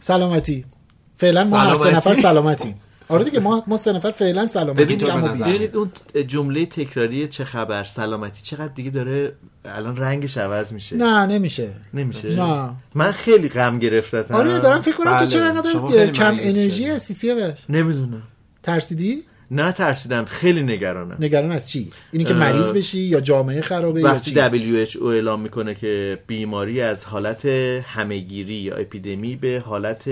سلامتی 0.00 0.64
فعلا 1.16 1.44
ما 1.44 1.58
هر 1.58 1.74
سه 1.74 1.80
سلامتی. 1.80 1.96
نفر 1.96 2.14
سلامتیم 2.14 2.80
آره 3.08 3.24
دیگه 3.24 3.40
ما 3.40 3.64
ما 3.66 3.76
سه 3.76 3.92
نفر 3.92 4.10
فعلا 4.10 4.46
سلامتی 4.46 4.96
تو. 4.96 5.06
ببینید 5.06 5.76
اون 5.76 5.90
جمله 6.26 6.66
تکراری 6.66 7.28
چه 7.28 7.44
خبر 7.44 7.84
سلامتی 7.84 8.42
چقدر 8.42 8.72
دیگه 8.74 8.90
داره 8.90 9.32
الان 9.64 9.96
رنگش 9.96 10.38
عوض 10.38 10.72
میشه؟ 10.72 10.96
نه 10.96 11.26
نمیشه. 11.26 11.74
نمیشه؟ 11.94 12.28
نه. 12.36 12.70
من 12.94 13.12
خیلی 13.12 13.48
غم 13.48 13.78
گرفتم. 13.78 14.34
آره 14.34 14.58
دارم 14.58 14.80
فکر 14.80 14.96
کنم 14.96 15.10
تو 15.10 15.18
بله. 15.18 15.26
چرا 15.26 15.62
شما 15.72 15.88
انقدر 15.88 16.10
کم 16.10 16.36
انرژی. 16.40 16.86
هستی 16.86 17.14
سیاوش 17.14 17.58
نمی‌دونم. 17.68 18.22
ترسیدی؟ 18.62 19.18
نه 19.50 19.72
ترسیدم 19.72 20.24
خیلی 20.24 20.62
نگرانم. 20.62 21.16
نگران 21.20 21.52
از 21.52 21.70
چی؟ 21.70 21.90
اینی 22.12 22.24
که 22.24 22.34
مریض 22.34 22.72
بشی 22.72 23.00
یا 23.00 23.20
جامعه 23.20 23.60
خرابه 23.60 24.00
یا 24.00 24.06
وقتی 24.06 24.30
چی؟ 24.30 24.90
WHO 24.96 25.02
اعلام 25.02 25.40
می‌کنه 25.40 25.74
که 25.74 26.18
بیماری 26.26 26.80
از 26.80 27.04
حالت 27.04 27.46
همهگیری 27.84 28.54
یا 28.54 28.76
اپیدمی 28.76 29.36
به 29.36 29.62
حالت 29.66 30.02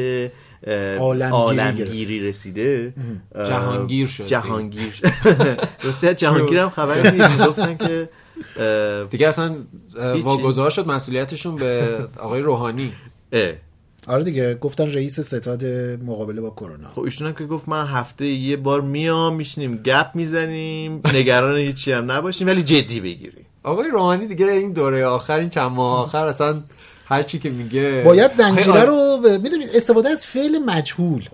عالمگیری 1.31 2.21
رسیده. 2.29 2.95
جهانگیر 3.35 4.07
شد. 4.07 4.27
جهانگیر. 4.27 5.01
راستی 5.85 6.09
از 6.09 6.17
جهانگیر 6.17 6.59
هم 6.59 6.71
خبری 6.71 7.11
نیست. 7.19 7.47
گفتن 7.47 7.77
که 7.77 8.09
دیگه 9.11 9.29
اصلا. 9.29 9.55
واگذار 10.23 10.71
شد 10.71 10.89
مسئولیتشون 10.89 11.57
به 11.57 11.99
آقای 12.19 12.43
روحانی. 12.43 12.93
آره 14.09 14.25
دیگه 14.25 14.55
گفتن 14.55 14.93
رئیس 14.93 15.21
ستاد 15.21 15.65
مقابله 16.07 16.41
با 16.41 16.51
کرونا. 16.51 16.89
خب 16.89 17.03
ایشون 17.03 17.27
هم 17.27 17.35
که 17.35 17.45
گفت 17.47 17.69
من 17.69 17.87
هفته 17.87 18.27
یه 18.27 18.57
بار 18.57 18.81
میام 18.81 19.35
میشینیم 19.35 19.77
گپ 19.77 20.07
می‌زنیم 20.15 21.01
نگران 21.15 21.57
هیچی 21.57 21.93
هم 21.93 22.11
نباشیم 22.11 22.47
ولی 22.47 22.63
جدی 22.63 23.01
بگیریم. 23.01 23.47
آقای 23.63 23.91
روحانی 23.91 24.27
دیگه 24.27 24.47
این 24.47 24.73
دوره 24.73 25.07
آخر 25.07 25.39
این 25.39 25.49
چند 25.49 25.71
ماه 25.71 26.05
آخر 26.05 26.27
اصلا 26.27 26.63
هر 27.09 27.23
چی 27.23 27.39
که 27.39 27.51
میگه 27.51 28.03
باید 28.05 28.33
زنجیره 28.33 28.73
آره. 28.73 28.85
رو 28.85 29.19
می‌دونید 29.43 29.69
استفاده 29.75 30.09
از 30.09 30.27
فعل 30.27 30.59
مجهول 30.59 31.29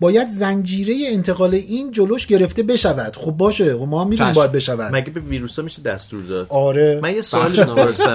باید 0.00 0.26
زنجیره 0.26 0.94
انتقال 1.08 1.54
این 1.54 1.90
جلوش 1.90 2.26
گرفته 2.26 2.62
بشود 2.62 3.16
خب 3.16 3.30
باشه 3.30 3.74
خب 3.74 3.82
ما 3.82 4.00
هم 4.00 4.08
می‌دونیم 4.08 4.32
چشم. 4.32 4.40
باید 4.40 4.52
بشود 4.52 4.94
مگه 4.94 5.10
به 5.10 5.20
ویروس 5.20 5.58
ها 5.58 5.64
میشه 5.64 5.82
دستور 5.82 6.22
داد 6.22 6.46
آره 6.48 7.00
من 7.02 7.14
یه 7.14 7.22
سوال 7.22 7.64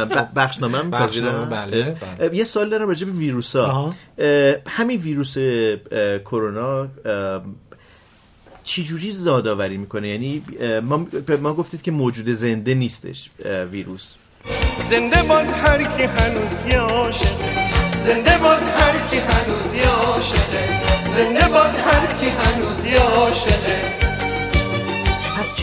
ب- 0.05 0.27
بخشنامه 0.36 0.77
هم 0.77 0.91
بخشنامه،؟ 0.91 1.45
بله، 1.45 1.95
بله. 2.19 2.38
یه 2.38 2.43
سوال 2.43 2.69
دارم 2.69 2.88
راجع 2.88 3.05
به 3.05 3.12
ویروس 3.12 3.55
ها 3.55 3.63
آها. 3.63 3.93
همین 4.67 5.00
ویروس 5.00 5.38
کرونا 6.25 6.88
چجوری 8.63 9.12
زادآوری 9.12 9.77
می‌کنه 9.77 10.10
یعنی 10.10 10.43
ما 10.83 10.98
به 10.98 11.38
ما 11.38 11.53
گفتید 11.53 11.81
که 11.81 11.91
موجود 11.91 12.29
زنده 12.29 12.74
نیستش 12.74 13.29
ویروس 13.72 14.12
زنده 14.81 15.23
باد 15.23 15.45
هر 15.63 15.83
کی 15.83 16.03
هنوز 16.03 16.65
عاشقه 16.65 17.69
زنده 17.97 18.37
باد 18.37 18.61
هر 18.77 19.07
کی 19.09 19.17
هنوز 19.17 19.75
عاشقه 19.75 20.63
زنده 21.07 21.47
باد 21.47 21.75
هر 21.85 22.05
کی 22.19 22.29
هنوز 22.29 22.85
عاشقه 23.17 24.02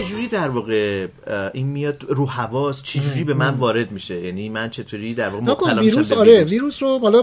چجوری 0.04 0.28
در 0.28 0.49
واقع 0.49 1.07
این 1.54 1.66
میاد 1.66 2.04
رو 2.09 2.26
حواس 2.26 2.83
چجوری 2.83 3.25
به 3.25 3.35
من 3.35 3.54
وارد 3.54 3.92
میشه؟ 3.92 4.21
یعنی 4.21 4.49
من 4.49 4.71
چطوری 4.71 5.14
در 5.14 5.28
واقع 5.28 5.42
مبتلا 5.42 5.83
ویروس 5.83 6.12
آره 6.12 6.45
ویروس؟ 6.45 6.83
رو 6.83 6.99
حالا 6.99 7.23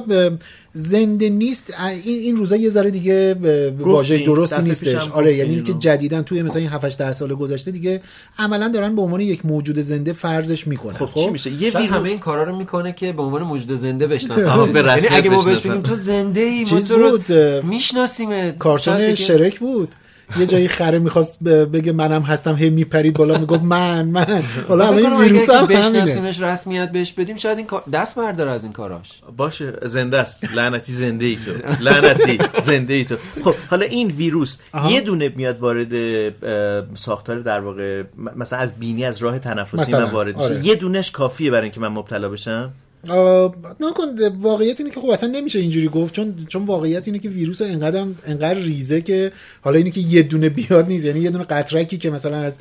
زنده 0.74 1.30
نیست 1.30 1.74
این 2.04 2.20
این 2.20 2.36
روزا 2.36 2.56
یه 2.56 2.70
ذره 2.70 2.92
دیگه 2.92 3.34
واژه 3.80 4.18
درستی 4.18 4.62
نیستش. 4.62 5.10
آره 5.10 5.36
یعنی 5.36 5.54
اینکه 5.54 5.70
اینو. 5.70 5.80
جدیدن 5.80 6.22
توی 6.22 6.42
مثلا 6.42 6.60
این 6.60 6.70
7 6.70 6.98
10 6.98 7.12
سال 7.14 7.36
گذشته 7.36 7.72
دیگه 7.72 8.02
عملا 8.40 8.68
دارن 8.68 8.96
به 8.96 9.02
عنوان 9.02 9.22
یک 9.22 9.46
موجود 9.46 9.80
زنده 9.80 10.14
فرضش 10.14 10.68
می‌کنن. 10.68 10.94
خب 10.94 11.10
چی 11.22 11.30
میشه؟ 11.30 11.52
یه 11.52 11.58
ویروس 11.58 11.92
همه 11.92 12.10
این 12.10 12.20
کارا 12.20 12.44
رو 12.44 12.58
می‌کنه 12.58 12.94
که 12.94 13.14
به 13.14 13.22
عنوان 13.22 13.44
موجود 13.44 13.78
زنده 13.78 14.08
بشناسن. 14.08 14.72
به 14.72 14.80
یعنی 14.80 14.90
رسمیت 14.90 15.14
اگه 15.14 15.30
ما 15.30 15.44
بهش. 15.44 15.66
بگیم 15.66 15.82
تو 15.82 15.96
زنده 15.96 16.42
ای 16.42 16.66
ما 16.72 16.80
تو 16.80 16.96
رو 16.98 17.20
می‌شناسیم 17.64 18.52
کارتون 18.52 19.16
شرک 19.16 19.60
بود. 19.60 19.96
یه 20.40 20.46
جایی 20.46 20.68
خره 20.68 21.00
می‌خواست 21.00 21.44
بگه 21.44 21.92
منم 21.92 22.22
هستم 22.22 22.56
هی 22.56 22.70
میپرید 22.70 23.14
بالا 23.18 23.38
می‌گفت 23.38 23.64
من 23.64 24.06
من. 24.08 24.44
حالا 24.68 24.94
این 24.94 25.20
ویروس 25.20 25.50
هم 25.50 25.64
همینه. 25.66 25.80
بشناسیمش 25.80 26.40
رسمیت 26.40 26.92
بهش 26.92 27.12
بدیم 27.14 27.36
شاید 27.36 27.58
این 27.58 27.68
کار- 27.68 27.84
دست 27.94 28.16
برداره 28.16 28.52
از 28.52 28.64
این 28.64 28.74
کاراش. 28.74 29.10
باشه 29.38 29.74
زنده 29.86 30.18
است. 30.18 30.44
لعنتی 30.56 30.92
زنده 30.92 31.26
ای 31.26 31.36
تو. 31.46 31.52
لعنتی 31.84 32.40
زنده 32.64 32.94
ای 32.94 33.06
تو. 33.06 33.16
خب 33.44 33.56
حالا 33.70 33.86
این 33.86 34.08
ویروس 34.08 34.58
آها. 34.74 34.92
یه 34.92 35.02
دونه 35.02 35.32
میاد 35.36 35.60
وارد 35.60 35.94
ساختار 36.96 37.40
در 37.40 37.60
واقع 37.60 38.04
مثلا 38.36 38.60
از 38.60 38.80
بینی 38.80 39.06
از 39.06 39.18
راه 39.18 39.40
تنفسی 39.40 39.92
من 39.94 40.04
وارد 40.04 40.38
میشه. 40.38 40.46
آره. 40.50 40.66
یه 40.66 40.76
دونش 40.76 41.12
کافیه 41.12 41.52
برای 41.52 41.64
اینکه 41.64 41.80
من 41.80 41.88
مبتلا 41.88 42.30
بشم؟ 42.30 42.72
نکن 43.80 44.38
واقعیت 44.40 44.80
اینه 44.80 44.94
که 44.94 45.02
خب 45.02 45.10
اصلا 45.10 45.30
نمیشه 45.30 45.60
اینجوری 45.60 45.88
گفت 45.88 46.14
چون 46.14 46.46
چون 46.50 46.66
واقعیت 46.66 47.08
اینه 47.08 47.20
که 47.20 47.30
ویروس 47.30 47.62
انقدر 47.62 48.06
انقدر 48.26 48.54
ریزه 48.54 49.02
که 49.02 49.32
حالا 49.62 49.78
اینه 49.78 49.92
که 49.92 50.02
یه 50.02 50.24
دونه 50.24 50.50
بیاد 50.50 50.88
نیست 50.88 51.06
یعنی 51.06 51.20
یه 51.20 51.30
دونه 51.30 51.44
قطرکی 51.44 51.98
که 51.98 52.10
مثلا 52.10 52.38
از 52.38 52.58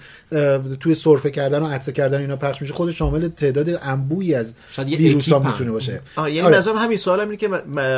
توی 0.81 0.95
سرفه 0.95 1.31
کردن 1.31 1.62
و 1.62 1.66
عطسه 1.66 1.93
کردن 1.93 2.21
اینا 2.21 2.37
پخش 2.37 2.62
میشه 2.62 2.75
خودش 2.75 2.99
شامل 2.99 3.28
تعداد 3.28 3.81
انبوهی 3.83 4.35
از 4.35 4.55
ویروس 4.78 5.33
ها 5.33 5.38
هم. 5.38 5.47
می‌تونه 5.47 5.71
باشه 5.71 6.00
آه 6.16 6.31
یعنی 6.33 6.47
آره. 6.47 6.78
همین 6.78 6.99
سوالم 6.99 7.28
اینه 7.28 7.37
که 7.37 7.49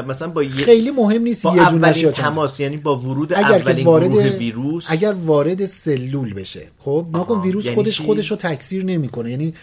مثلا 0.09 0.29
با 0.29 0.43
یه 0.43 0.51
خیلی 0.51 0.91
مهم 0.91 1.23
نیست 1.23 1.43
با 1.43 1.57
یه 1.57 1.71
دونه. 1.71 1.93
تماس 1.93 2.61
یعنی 2.61 2.77
با 2.77 2.99
ورود 2.99 3.33
اگر 3.33 3.53
اولین 3.53 3.85
وارد 3.85 4.15
ویروس 4.15 4.87
اگر 4.89 5.13
وارد 5.13 5.67
سلول 5.67 6.35
بشه 6.35 6.63
خب 6.79 7.07
نکن 7.15 7.41
ویروس 7.41 7.65
یعنی 7.65 7.75
خودش؟ 7.75 8.01
خودش 8.01 8.31
رو 8.31 8.37
تکثیر 8.37 8.85
نمی‌کنه 8.85 9.31
یعنی 9.31 9.55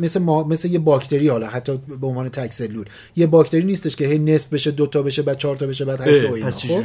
مثل 0.00 0.20
ما 0.20 0.44
مثل 0.44 0.68
یه 0.68 0.78
باکتری 0.78 1.28
حالا 1.28 1.46
حتی 1.46 1.78
به 2.06 2.10
عنوان 2.10 2.28
تک 2.28 2.52
سلول 2.52 2.84
یه 3.16 3.26
باکتری 3.26 3.64
نیستش 3.64 3.96
که 3.96 4.06
هی 4.06 4.18
نصف 4.18 4.52
بشه 4.52 4.70
دو 4.70 4.86
تا 4.86 5.02
بشه 5.02 5.22
بعد 5.22 5.38
چهار 5.38 5.56
تا 5.56 5.66
بشه 5.66 5.84
بعد 5.84 6.00
هشت 6.00 6.26
تا 6.26 6.34
اینا 6.34 6.50
خب؟ 6.50 6.82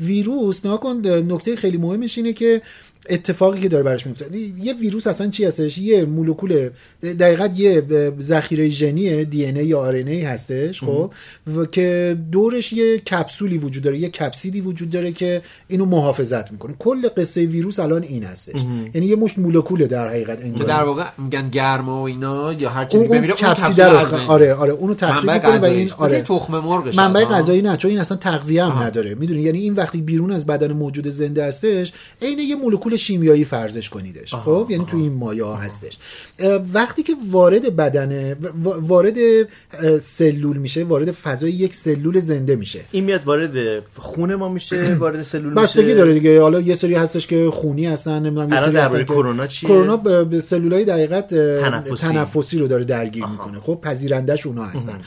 ویروس 0.00 0.66
نکن 0.66 0.96
نکته 1.06 1.56
خیلی 1.56 1.76
مهمش 1.76 2.18
اینه 2.18 2.32
که 2.32 2.62
اتفاقی 3.10 3.60
که 3.60 3.68
داره 3.68 3.84
براش 3.84 4.06
میفته. 4.06 4.26
یه 4.62 4.72
ویروس 4.72 5.06
اصلا 5.06 5.28
چی 5.28 5.44
هستش؟ 5.44 5.78
یه 5.78 6.04
مولکول 6.04 6.70
دقیقت 7.02 7.58
یه 7.58 7.82
ذخیره 8.20 8.68
ژنی 8.68 9.24
دی 9.24 9.46
ان 9.46 9.56
یا 9.56 9.80
آر 9.80 9.96
هستش 9.96 10.82
خب؟ 10.82 11.10
و 11.56 11.64
که 11.64 12.16
دورش 12.32 12.72
یه 12.72 12.98
کپسولی 12.98 13.58
وجود 13.58 13.82
داره 13.82 13.98
یه 13.98 14.08
کپسیدی 14.08 14.60
وجود 14.60 14.90
داره 14.90 15.12
که 15.12 15.42
اینو 15.68 15.84
محافظت 15.84 16.52
می‌کنه. 16.52 16.74
کل 16.78 17.08
قصه 17.16 17.44
ویروس 17.44 17.78
الان 17.80 18.02
این 18.02 18.24
هستش. 18.24 18.60
یعنی 18.94 19.06
یه 19.06 19.16
مشت 19.16 19.38
مولکوله 19.38 19.86
در 19.86 20.08
حقیقت 20.08 20.56
که 20.58 20.64
در 20.64 20.84
واقع 20.84 21.04
میگن 21.18 21.48
گرما 21.48 22.02
و 22.02 22.06
اینا 22.06 22.52
یا 22.52 22.70
هر 22.70 22.84
چیزی 22.84 23.04
اون, 23.04 23.12
اون 23.12 23.18
بمیره 23.18 23.34
اون 23.40 23.50
از 23.50 24.08
خ- 24.10 24.14
بین 24.14 24.26
آره 24.28 24.54
آره 24.54 24.72
اونو 24.72 24.94
تخریب 24.94 25.30
می‌کنه 25.30 25.58
و 25.58 25.64
این 25.64 25.90
آره. 25.92 26.20
تخم 26.22 26.52
مرغ 26.58 26.94
منبع؟ 26.96 27.24
غذایی 27.24 27.62
نه 27.62 27.76
چون 27.76 27.90
این 27.90 28.00
اصلا 28.00 28.16
تغذیه 28.16 28.64
هم 28.64 28.82
نداره. 28.82 29.14
می‌دونی؟ 29.14 29.42
یعنی 29.42 29.58
این 29.58 29.74
وقتی 29.74 30.02
بیرون 30.02 30.30
از 30.30 30.46
بدن 30.46 30.72
موجود 30.72 31.08
زنده 31.08 31.44
هستش 31.44 31.92
عین 32.22 32.38
یه 32.38 32.56
مولکول 32.56 32.91
شیمیایی 32.96 33.44
فرضش 33.44 33.90
کنیدش 33.90 34.34
خب؟ 34.34 34.66
یعنی 34.70 34.84
تو 34.84 34.96
این 34.96 35.12
مایه 35.12 35.44
ها 35.44 35.56
هستش. 35.56 35.98
وقتی 36.74 37.02
که 37.02 37.14
وارد 37.30 37.76
بدن 37.76 38.36
وارد 38.64 39.16
سلول 39.98 40.56
میشه 40.56 40.84
وارد 40.84 41.12
فضای 41.12 41.52
یک 41.52 41.74
سلول 41.74 42.20
زنده 42.20 42.56
میشه. 42.56 42.80
این 42.92 43.04
میاد 43.04 43.24
وارد 43.24 43.82
خون 43.96 44.34
ما 44.34 44.48
میشه 44.48 44.94
وارد 44.94 45.22
سلول 45.22 45.54
بستگی 45.54 45.82
میشه 45.82 45.94
داره 45.94 46.14
دیگه. 46.14 46.40
حالا 46.40 46.60
یه 46.60 46.74
سری 46.74 46.94
هستش 46.94 47.26
که 47.26 47.50
خونی 47.50 47.86
هستن 47.86 48.22
نمی‌دونم 48.22 48.52
یه 48.52 48.60
سری 48.60 48.76
هستن 48.76 49.04
کرونا 49.04 49.46
چیه؟ 49.46 49.68
کرونا 49.68 49.96
به 50.24 50.40
سلولای 50.40 50.84
دقیقت 50.84 51.28
تنفسی. 51.60 51.96
تنفسی 51.96 52.58
رو 52.58 52.66
داره 52.66 52.84
درگیر 52.84 53.26
می‌کنه. 53.26 53.60
خب 53.60 53.78
پذیرندش 53.82 54.46
اونا 54.46 54.64
هستن. 54.64 54.98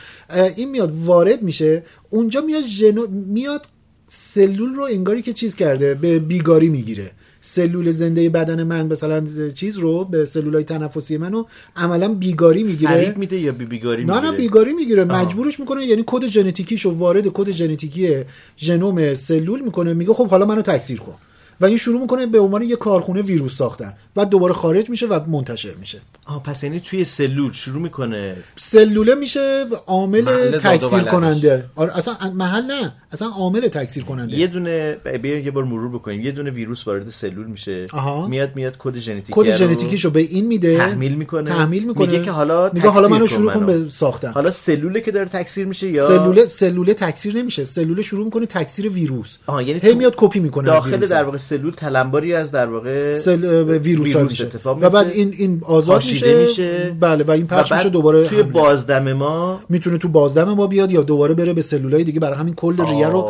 این 0.55 0.71
میاد 0.71 0.93
وارد 1.05 1.41
میشه. 1.41 1.83
اونجا 2.09 2.41
میاد 2.41 2.63
ژنو 2.63 3.07
میاد 3.07 3.67
سلول 4.07 4.75
رو 4.75 4.83
انگاری 4.83 5.21
که 5.21 5.33
چیز 5.33 5.55
کرده 5.55 5.93
به 5.93 6.19
بیگاری 6.19 6.69
می‌گیره. 6.69 7.11
سلول 7.47 7.91
زنده 7.91 8.29
بدن 8.29 8.63
من 8.63 8.87
مثلا 8.87 9.23
چیز 9.53 9.77
رو 9.77 10.05
به 10.05 10.25
سلولای 10.25 10.63
تنفسی 10.63 11.17
منو 11.17 11.43
عملا 11.75 12.13
بیگاری 12.13 12.63
می‌گیره. 12.63 12.91
فریب 12.91 13.17
میده 13.17 13.37
یا 13.39 13.51
بی 13.51 13.65
بیگاری 13.65 14.05
نه 14.05 14.13
می‌گیره؟ 14.13 14.31
نه 14.31 14.37
بیگاری 14.37 14.73
می‌گیره. 14.73 15.03
مجبورش 15.03 15.59
می‌کنه 15.59 15.85
یعنی 15.85 16.03
کد 16.05 16.27
ژنتیکیشو 16.27 16.89
وارد 16.89 17.27
کد 17.27 17.51
ژنتیکی 17.51 18.23
ژنوم 18.57 19.13
سلول 19.13 19.61
می‌کنه. 19.61 19.93
میگه 19.93 20.13
خب 20.13 20.27
حالا 20.27 20.45
منو 20.45 20.61
تکثیر 20.61 20.99
کن. 20.99 21.15
و 21.61 21.65
این 21.65 21.77
شروع 21.77 22.01
می‌کنه 22.01 22.25
به 22.25 22.39
عنوان 22.39 22.61
یه 22.61 22.75
کارخونه 22.75 23.21
ویروس 23.21 23.57
ساختن. 23.57 23.93
بعد 24.15 24.29
دوباره 24.29 24.53
خارج 24.53 24.89
میشه 24.89 25.07
و 25.07 25.19
منتشر 25.27 25.73
میشه. 25.79 26.01
آه 26.25 26.43
پس 26.43 26.63
یعنی 26.63 26.79
توی 26.79 27.05
سلول 27.05 27.51
شروع 27.51 27.81
می‌کنه. 27.81 28.35
سلوله 28.55 29.15
میشه 29.15 29.65
عامل 29.87 30.51
تکثیر. 30.51 30.99
کننده. 30.99 31.65
آره 31.75 31.97
اصلا 31.97 32.13
محل 32.33 32.63
نه 32.63 32.93
اصلا 33.11 33.27
عامل 33.27 33.67
تکثیر 33.67 34.03
کننده. 34.03 34.37
یه 34.37 34.47
دونه 34.47 34.97
بیایم 35.21 35.45
یه 35.45 35.51
بار 35.51 35.63
مرور 35.63 35.89
بکنیم. 35.89 36.21
یه 36.21 36.31
دونه 36.31 36.49
ویروس 36.49 36.87
وارد 36.87 37.09
سلول 37.09 37.45
میشه. 37.45 37.85
آها. 37.93 38.27
میاد 38.27 38.55
میاد 38.55 38.75
کد 38.79 38.97
ژنتیکی 38.97 39.33
کد 39.35 39.55
ژنتیکیشو 39.55 40.09
به 40.09 40.19
این 40.19 40.47
میده. 40.47 40.77
تحمیل 40.77 41.15
می‌کنه. 41.15 41.43
تحمیل 41.43 41.87
می‌کنه. 41.87 42.07
میگه 42.07 42.23
که 42.23 42.31
حالا 42.31 42.69
میگه 42.73 42.89
حالا 42.89 43.07
منو 43.07 43.27
شروع 43.27 43.53
کن. 43.53 43.65
به 43.65 43.89
ساختن. 43.89 44.31
حالا 44.31 44.51
سلوله 44.51 45.01
که 45.01 45.11
داره 45.11 45.29
تکثیر 45.29 45.65
میشه 45.65 45.89
یا 45.89 46.07
سلوله 46.07 46.45
سلوله 46.45 46.93
تکثیر 46.93 47.37
نمیشه. 47.37 47.63
سلوله 47.63 48.01
شروع 48.01 48.25
می‌کنه 48.25 48.45
تکثیر 48.45 48.89
ویروس. 48.89 49.37
آها، 49.45 49.61
یعنی 49.61 49.79
هی 49.79 49.93
میاد 49.93 50.13
کپی 50.17 50.39
می‌کنه 50.39 50.67
داخل. 50.67 50.97
در 50.97 51.23
واقع 51.23 51.37
سلول 51.49 51.73
تلمباری 51.73 52.33
از 52.33 52.51
در 52.51 52.65
واقع 52.65 53.11
سل 53.17 53.43
ویروس, 53.43 54.13
ها 54.13 54.19
ویروس 54.19 54.31
میشه 54.31 54.45
اتفاق 54.45 54.77
و 54.81 54.89
بعد. 54.89 55.09
این 55.09 55.33
این 55.37 55.61
آزاد 55.65 56.05
میشه, 56.05 56.41
میشه. 56.41 56.95
بله 56.99 57.23
و 57.23 57.31
این 57.31 57.47
پخش 57.47 57.71
میشه 57.71 57.89
دوباره 57.89 58.23
توی 58.23 58.39
حمله. 58.39 58.51
بازدم 58.51 59.13
ما 59.13 59.59
می‌تونه 59.69 59.97
تو 59.97 60.07
بازدم 60.07 60.43
ما 60.53 60.67
بیاد 60.67 60.91
یا 60.91 61.01
دوباره 61.01 61.33
بره 61.33 61.53
به 61.53 61.61
سلولای 61.61 62.03
دیگه. 62.03 62.19
برای 62.19 62.37
همین 62.39 62.53
کل 62.53 62.87
ریه 62.87 63.07
رو. 63.07 63.29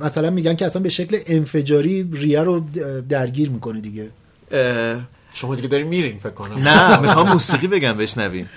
مثلا 0.00 0.30
میگن 0.30 0.54
که 0.54 0.66
اصلا 0.66 0.82
به 0.82 0.88
شکل 0.88 1.18
انفجاری 1.26 2.10
ریه 2.12 2.40
رو 2.40 2.62
درگیر 3.08 3.50
می‌کنه 3.50 3.80
دیگه. 3.80 4.08
اه، 4.50 4.96
شما 5.34 5.54
دیگه 5.54 5.68
دارین 5.68 5.86
میرین 5.86 6.18
فکر 6.18 6.30
کنم. 6.30 6.68
نه 6.68 7.00
می‌خوام 7.00 7.28
موسیقی 7.28 7.66
بگم 7.66 7.92
بشنویم. 7.92 8.48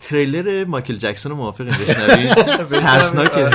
تریلر 0.00 0.64
مایکل 0.64 0.96
جکسون 0.96 1.32
رو 1.32 1.38
موافقین 1.38 1.74
بشنویم. 1.88 2.34
ترسناکه. 2.82 3.50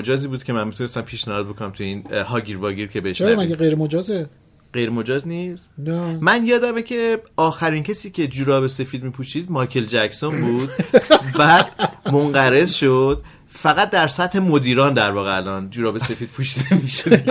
مجازی 0.00 0.28
بود 0.28 0.44
که 0.44 0.52
من 0.52 0.66
می‌تونستم 0.66 1.00
پیشنهاد 1.00 1.46
بکنم 1.46 1.70
تو 1.70 1.84
این 1.84 2.04
هاگیر 2.12 2.58
واگیر 2.58 2.88
که 2.88 3.12
چرا 3.12 3.36
مگه 3.36 3.56
غیر 3.56 3.74
مجازه 3.74 4.28
غیر 4.72 4.90
مجاز 4.90 5.28
نیست؟ 5.28 5.70
نه. 5.78 6.18
من 6.20 6.46
یادمه 6.46 6.82
که 6.82 7.22
آخرین 7.36 7.82
کسی 7.82 8.10
که 8.10 8.26
جوراب 8.26 8.66
سفید 8.66 9.04
میپوشید 9.04 9.50
مایکل 9.50 9.84
جکسون 9.84 10.40
بود. 10.40 10.68
بعد 11.38 11.66
منقرض 12.12 12.74
شد. 12.74 13.22
فقط 13.52 13.90
در 13.90 14.06
سطح 14.06 14.38
مدیران 14.38 14.94
در 14.94 15.10
واقع 15.10 15.36
الان 15.36 15.70
جوراب 15.70 15.98
سفید 15.98 16.28
پوشیده 16.28 16.74
میشه. 16.82 17.22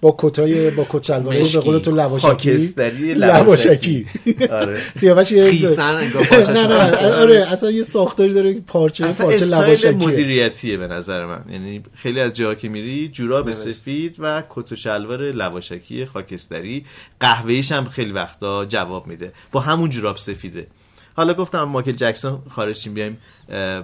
با 0.00 0.16
کتای 0.18 0.70
با 0.70 0.86
کت 0.90 1.02
شلوار 1.02 1.34
به. 1.34 1.60
قول 1.60 1.78
تو 1.78 1.90
لواشکی. 1.90 2.28
خاکستری 2.28 3.14
لواشکی. 3.14 4.06
آره. 4.50 4.78
سیاوش 4.94 5.28
خیسن 5.28 5.98
نه 6.52 6.66
نه 6.66 7.12
آره 7.14 7.46
اصلا 7.52 7.70
یه 7.70 7.82
ساختاری 7.82 8.34
داره 8.34 8.60
پارچه 8.60 9.12
پارچه 9.12 9.44
لواشکیه. 9.44 9.90
مدیریتیه 9.92 10.76
به 10.76 10.86
نظر 10.86 11.26
من. 11.26 11.44
یعنی 11.50 11.82
خیلی 11.94 12.20
از 12.20 12.32
جاها 12.32 12.54
که 12.54 12.68
میری 12.68 13.08
جوراب 13.08 13.50
سفید 13.52 14.16
و 14.18 14.42
کت 14.50 14.72
و 14.72 14.76
شلوار 14.76 15.30
لواشکی 15.30 16.04
خاکستری. 16.04 16.84
قهوه‌ایش 17.20 17.72
هم 17.72 17.84
خیلی 17.84 18.12
وقتا 18.12 18.64
جواب 18.64 19.06
میده. 19.06 19.32
با 19.52 19.60
همون 19.60 19.90
جوراب 19.90 20.16
سفیده. 20.16 20.66
حالا 21.16 21.34
گفتم 21.34 21.62
مایکل 21.62 21.92
جکسون 21.92 22.42
خارج 22.48 22.76
شیم 22.76 22.94
بیایم 22.94 23.18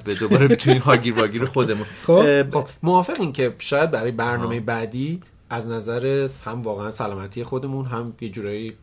به 0.04 0.14
دوباره 0.20 0.48
بتونیم 0.48 0.82
هاگیر 0.88 1.14
واگیر 1.14 1.44
خودمون. 1.44 1.86
خب. 2.06 2.50
خب. 2.50 2.68
موافقین 2.82 3.32
که 3.32 3.54
شاید 3.58 3.90
برای 3.90 4.10
برنامه 4.10 4.60
بعدی 4.60 5.20
از 5.50 5.68
نظر 5.68 6.28
هم 6.44 6.62
واقعا 6.62 6.90
سلامتی 6.90 7.44
خودمون 7.44 7.86
هم 7.86 8.12
یه 8.20 8.28
جورایی 8.28 8.76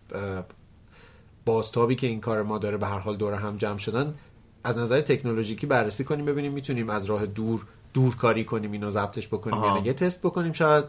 بازتابی 1.46 1.96
که 1.96 2.08
این 2.08 2.22
کار 2.22 2.44
ما 2.44 2.58
داره 2.58 2.78
به 2.78 2.88
هر 2.88 3.00
حال 3.00 3.18
دور 3.18 3.34
هم 3.34 3.58
جمع 3.58 3.78
شدن 3.78 4.14
از 4.64 4.78
نظر 4.78 5.02
تکنولوژیکی 5.02 5.66
بررسی 5.66 6.04
کنیم 6.04 6.26
ببینیم 6.26 6.52
می‌تونیم 6.52 6.90
از 6.90 7.06
راه 7.06 7.26
دور 7.26 7.66
دور 7.94 8.16
کاری 8.16 8.44
کنیم 8.44 8.72
اینو 8.72 8.92
ضبطش 8.92 9.28
بکنیم 9.28 9.58
آها. 9.58 9.78
یا 9.78 9.86
یه 9.86 9.94
تست 9.94 10.22
بکنیم 10.22 10.54
شاید. 10.54 10.84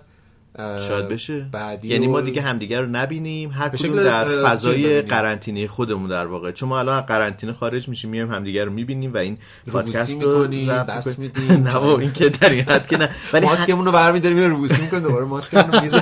شاید 0.58 1.08
بشه. 1.08 1.46
بعدی 1.52 1.88
یعنی 1.88 2.06
ما 2.06 2.20
دیگه 2.20 2.42
همدیگه 2.42 2.80
رو 2.80 2.86
نبینیم. 2.86 3.50
هر 3.50 3.68
کدوم 3.68 3.96
در 3.96 4.24
فضای. 4.24 5.02
قرنطینه 5.02 5.68
خودمون 5.68 6.10
در 6.10 6.26
واقع. 6.26 6.52
چون 6.52 6.68
ما 6.68 6.78
الان 6.78 6.98
از 6.98 7.06
قرنطینه 7.06 7.52
خارج 7.52 7.88
میشیم 7.88 8.10
میایم 8.10 8.30
همدیگه 8.30 8.64
رو 8.64 8.72
می‌بینیم 8.72 9.14
و 9.14 9.16
این 9.16 9.38
پادکست 9.72 10.22
رو 10.22 10.46
دست. 10.46 11.18
می‌دیم، 11.18 11.52
نه 11.68 11.76
این 11.76 12.12
که 12.12 12.28
در 12.28 12.50
این 12.50 12.64
حد 12.64 12.88
که 12.88 12.98
نه. 12.98 13.10
ولی 13.32 13.46
ماسکمون 13.46 13.86
رو 13.86 13.92
برمی‌داریم 13.92 14.38
روبوسی 14.38 14.82
می‌کنیم 14.82 15.02
دوباره 15.02 15.24
ماسکمون 15.24 15.72
رو 15.72 16.00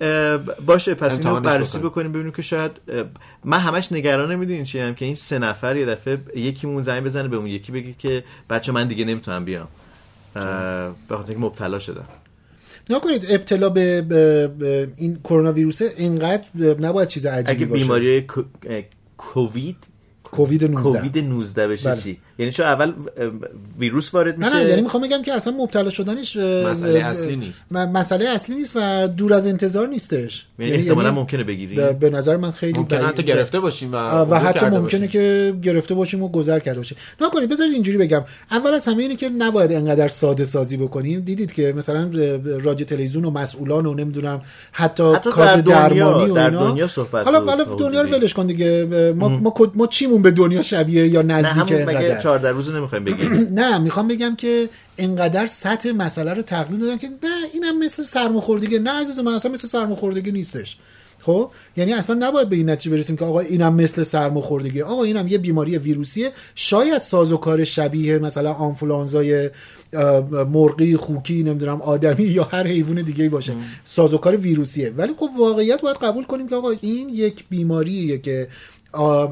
اه، 0.00 0.36
باشه 0.66 0.94
پس 0.94 1.18
اینو 1.18 1.40
بررسی 1.40 1.78
بکنیم. 1.78 2.12
ببینیم 2.12 2.32
که 2.32 2.42
شاید 2.42 2.70
من 3.44 3.58
همش 3.58 3.92
نگران 3.92 4.36
می‌دونین 4.36 4.64
چی 4.64 4.78
هم 4.78 4.94
که 4.94 5.04
این 5.04 5.14
سه 5.14 5.38
نفر 5.38 5.76
یه 5.76 5.86
دفعه 5.86 6.18
یکیمون 6.36 6.82
زنگ 6.82 7.04
بزنه 7.04 7.28
به 7.28 7.36
اون 7.36 7.46
یکی 7.46 7.72
بگه 7.72 7.94
که 7.98 8.24
بچه 8.50 8.72
من 8.72 8.88
دیگه 8.88 9.04
نمی‌تونم 9.04 9.44
بیام. 9.44 9.68
به 10.34 11.16
خاطر 11.16 11.28
اینکه 11.28 11.46
مبتلا 11.46 11.78
شدم. 11.78 12.04
نکنید 12.90 13.26
ابتلا 13.30 13.68
به, 13.68 14.02
به, 14.02 14.88
این 14.96 15.18
کرونا 15.24 15.52
ویروس 15.52 15.82
اینقدر 15.82 16.44
نباید 16.80 17.08
چیز 17.08 17.26
عجیبی 17.26 17.50
اگه 17.50 17.66
باشه. 17.66 17.82
بیماری 17.84 18.20
کو- 18.22 18.42
اه، 18.66 18.82
کووید 19.16 19.76
کووید 20.30 20.64
19 20.64 20.82
کووید 20.82 21.18
19 21.18 21.68
بشه 21.68 21.90
بله. 21.90 22.00
چی؟ 22.00 22.18
یعنی 22.38 22.52
چون 22.52 22.66
اول 22.66 22.92
ویروس 23.78 24.14
وارد 24.14 24.38
نه 24.38 24.46
میشه؟ 24.48 24.62
نه 24.62 24.68
یعنی 24.68 24.82
می‌خوام 24.82 25.02
بگم 25.02 25.22
که 25.22 25.32
اصلا 25.32 25.52
مبتلا 25.52 25.90
شدنش 25.90 26.36
مسئله 26.36 26.98
اصلی 27.04 27.36
نیست. 27.36 27.66
م- 27.70 27.90
مسئله 27.92 28.28
اصلی 28.28 28.54
نیست 28.56 28.72
و 28.76 29.08
دور 29.08 29.34
از 29.34 29.46
انتظار 29.46 29.88
نیستش. 29.88 30.46
یعنی 30.58 30.72
احتمالا 30.72 31.10
ممکنه 31.12 31.44
بگیری. 31.44 31.74
به, 31.76 31.92
به 31.92 32.10
نظر 32.10 32.36
من 32.36 32.50
خیلی 32.50 32.78
ممکنه 32.78 33.06
حتی 33.06 33.22
گرفته 33.22 33.60
باشیم 33.60 33.92
و 33.92 33.96
و 33.96 34.34
حتی 34.34 34.64
ممکنه 34.66 34.80
باشیم. 34.80 35.06
که 35.08 35.54
گرفته 35.62 35.94
باشیم 35.94 36.22
و 36.22 36.28
گذر 36.28 36.58
کرده 36.58 36.78
باشیم. 36.78 36.98
نه 37.20 37.30
کنید 37.30 37.48
بذارید 37.48 37.72
اینجوری 37.74 37.98
بگم. 37.98 38.24
اول 38.50 38.74
از 38.74 38.86
همه 38.86 39.02
اینه 39.02 39.16
که 39.16 39.28
نباید 39.28 39.72
انقدر 39.72 40.08
ساده 40.08 40.44
سازی 40.44 40.76
بکنیم. 40.76 41.20
دیدید 41.20 41.52
که 41.52 41.74
مثلا 41.76 42.10
رادیو 42.62 42.86
تلویزیون 42.86 43.24
و 43.24 43.30
مسئولان 43.30 43.86
و 43.86 43.94
نمی‌دونم 43.94 44.42
حتی, 44.72 45.12
حتی 45.14 45.30
کادر 45.30 45.56
در 45.56 45.88
دنیا- 45.88 45.98
درمانی 45.98 46.30
و 46.30 46.34
در 46.34 46.50
اینا. 46.50 46.70
دنیا 46.70 46.88
صحبت 46.88 47.24
حالا 47.26 47.64
تا 47.64 47.74
دنیا 47.74 48.02
رو. 48.02 48.08
ولش 48.10 48.34
کن 48.34 48.46
دیگه. 48.46 48.84
ما 49.16 49.28
ما, 49.28 49.52
ما, 49.74 49.86
چیمون 50.16 50.22
به 50.22 50.30
دنیا 50.30 50.62
شبیه 50.62 51.06
یا 51.06 51.22
نه 51.22 51.34
نزدیک 51.34 51.72
همون 51.72 51.84
مگه 51.84 51.98
انقدر 51.98 52.20
14 52.20 52.50
روز 52.50 52.70
نمی‌خوایم 52.70 53.04
بگیم. 53.04 53.32
نه 53.60 53.78
می‌خوام 53.78 54.08
بگم 54.08 54.36
که 54.36 54.68
انقدر 54.98 55.46
سطح 55.46 55.90
مسئله 55.90 56.34
رو 56.34 56.42
تقدیم 56.42 56.80
دادن 56.80 56.96
که 56.96 57.08
نه 57.08 57.30
اینم 57.54 57.78
مثل 57.78 58.02
سرماخوردگی. 58.02 58.78
نه 58.78 58.90
عزیز 58.90 59.18
من 59.18 59.32
اصلا 59.32 59.52
مثل 59.52 59.68
سرماخوردگی 59.68 60.32
نیستش. 60.32 60.76
خب؟ 61.20 61.50
یعنی 61.76 61.92
اصلا 61.92 62.16
نباید 62.28 62.48
به 62.48 62.56
این 62.56 62.70
نتیجه 62.70 62.96
برسیم 62.96 63.16
که 63.16 63.24
آقا 63.24 63.40
اینم 63.40 63.74
مثل 63.74 64.02
سرماخوردگی. 64.02 64.82
آقا 64.82 65.02
اینم 65.02 65.28
یه 65.28 65.38
بیماری 65.38 65.78
ویروسیه. 65.78 66.32
شاید 66.54 67.02
سازوکار 67.02 67.64
شبیه 67.64 68.18
مثلا 68.18 68.52
آنفولانزای 68.52 69.50
مرغی 70.50 70.96
خوکی 70.96 71.42
نمی‌دونم 71.42 71.82
آدمی 71.82 72.24
یا 72.24 72.44
هر 72.44 72.66
حیوان 72.66 73.02
دیگه 73.02 73.28
باشه. 73.28 73.52
سازوکار 73.84 74.36
ویروسیه. 74.36 74.92
ولی 74.96 75.12
خب 75.18 75.28
واقعیت 75.38 75.80
باید 75.80 75.96
قبول 75.96 76.24
کنیم 76.24 76.48
که 76.48 76.54
آقا 76.54 76.70
این 76.80 77.08
یک 77.08 77.44
بیماریه 77.50 78.18
که 78.18 78.48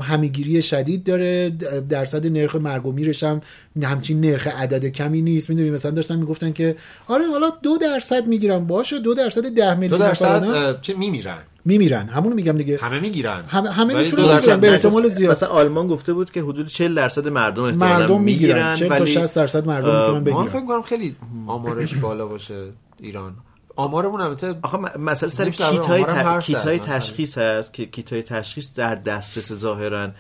همهگیری 0.01 0.63
شدید 0.63 1.05
داره 1.05 1.51
درصد 1.89 2.27
نرخ 2.27 2.57
مرگ 2.57 2.87
و 2.87 2.93
میرش 2.93 3.23
هم 3.25 3.41
همچین 3.83 4.21
نرخ 4.21 4.47
عدد 4.47 4.87
کمی 4.87 5.23
نیست. 5.23 5.51
می‌دونی 5.51 5.71
مثلا 5.71 5.91
داشتن 5.91 6.17
می‌گفتن 6.17 6.53
که 6.53 6.77
آره 7.09 7.27
حالا 7.27 7.51
دو 7.63 7.79
درصد 7.79 8.27
می‌گیرن 8.27 8.67
باشه 8.67 8.99
دو 8.99 9.15
درصد 9.15 9.43
ده 9.55 9.75
دو 9.75 9.81
میلیون 9.81 10.01
درصد 10.01 10.25
آدم 10.27 10.49
اه، 10.55 10.81
چه 10.81 10.95
میمیرن؟ 10.95 11.39
میمیرن. 11.65 12.07
همونو 12.07 12.35
میگم 12.35 12.59
دیگه. 12.59 12.79
همه 12.83 13.01
می‌گیرن. 13.01 13.45
همه- 13.49 13.71
همه 13.71 13.95
می‌تونن 13.95 14.23
دو 14.23 14.29
درصد 14.29 14.61
به. 14.61 14.71
احتمال 14.71 15.09
زیاد. 15.09 15.31
مثلا 15.31 15.49
آلمان 15.49 15.87
گفته 15.87 16.13
بود 16.13 16.31
که 16.31 16.43
حدود 16.43 16.67
40 16.67 16.95
درصد 16.95 17.29
مردم 17.29 17.63
احتمالاً 17.63 17.99
مردم 17.99 18.21
می‌گیرن. 18.21 18.55
می‌گیرن 18.55 18.75
40 18.75 18.89
تا 18.89 18.95
ولی 18.95 19.13
60 19.13 19.37
درصد 19.37 19.67
مردم 19.67 20.01
می‌تونن 20.01 20.19
ما 20.19 20.21
بگیرن. 20.21 20.47
فکر 20.47 20.67
کنم 20.67 20.83
خیلی 20.83 21.17
آمارش 21.47 21.95
بالا 21.95 22.27
باشه 22.27 22.55
ایران. 23.01 23.33
آمارمون 23.77 24.21
البته 24.21 24.55
آخه 24.63 24.79
مسئله 24.99 25.31
سر 25.31 25.45
نمیشه 25.45 25.71
کیت 25.71 25.81
های, 25.87 26.03
آمارم 26.05 26.27
حرف 26.27 26.47
کیت 26.47 26.59
زد 26.59 26.65
های 26.65 26.79
مثلا. 26.79 26.99
تشخیص 26.99 27.39
هست 27.39 27.73
که 27.75 27.87
کیت 27.87 28.13
های 28.13 28.23
تشخیص 28.23 28.75
در 28.75 28.95
دسترس 28.95 29.53
ظاهرا 29.53 30.11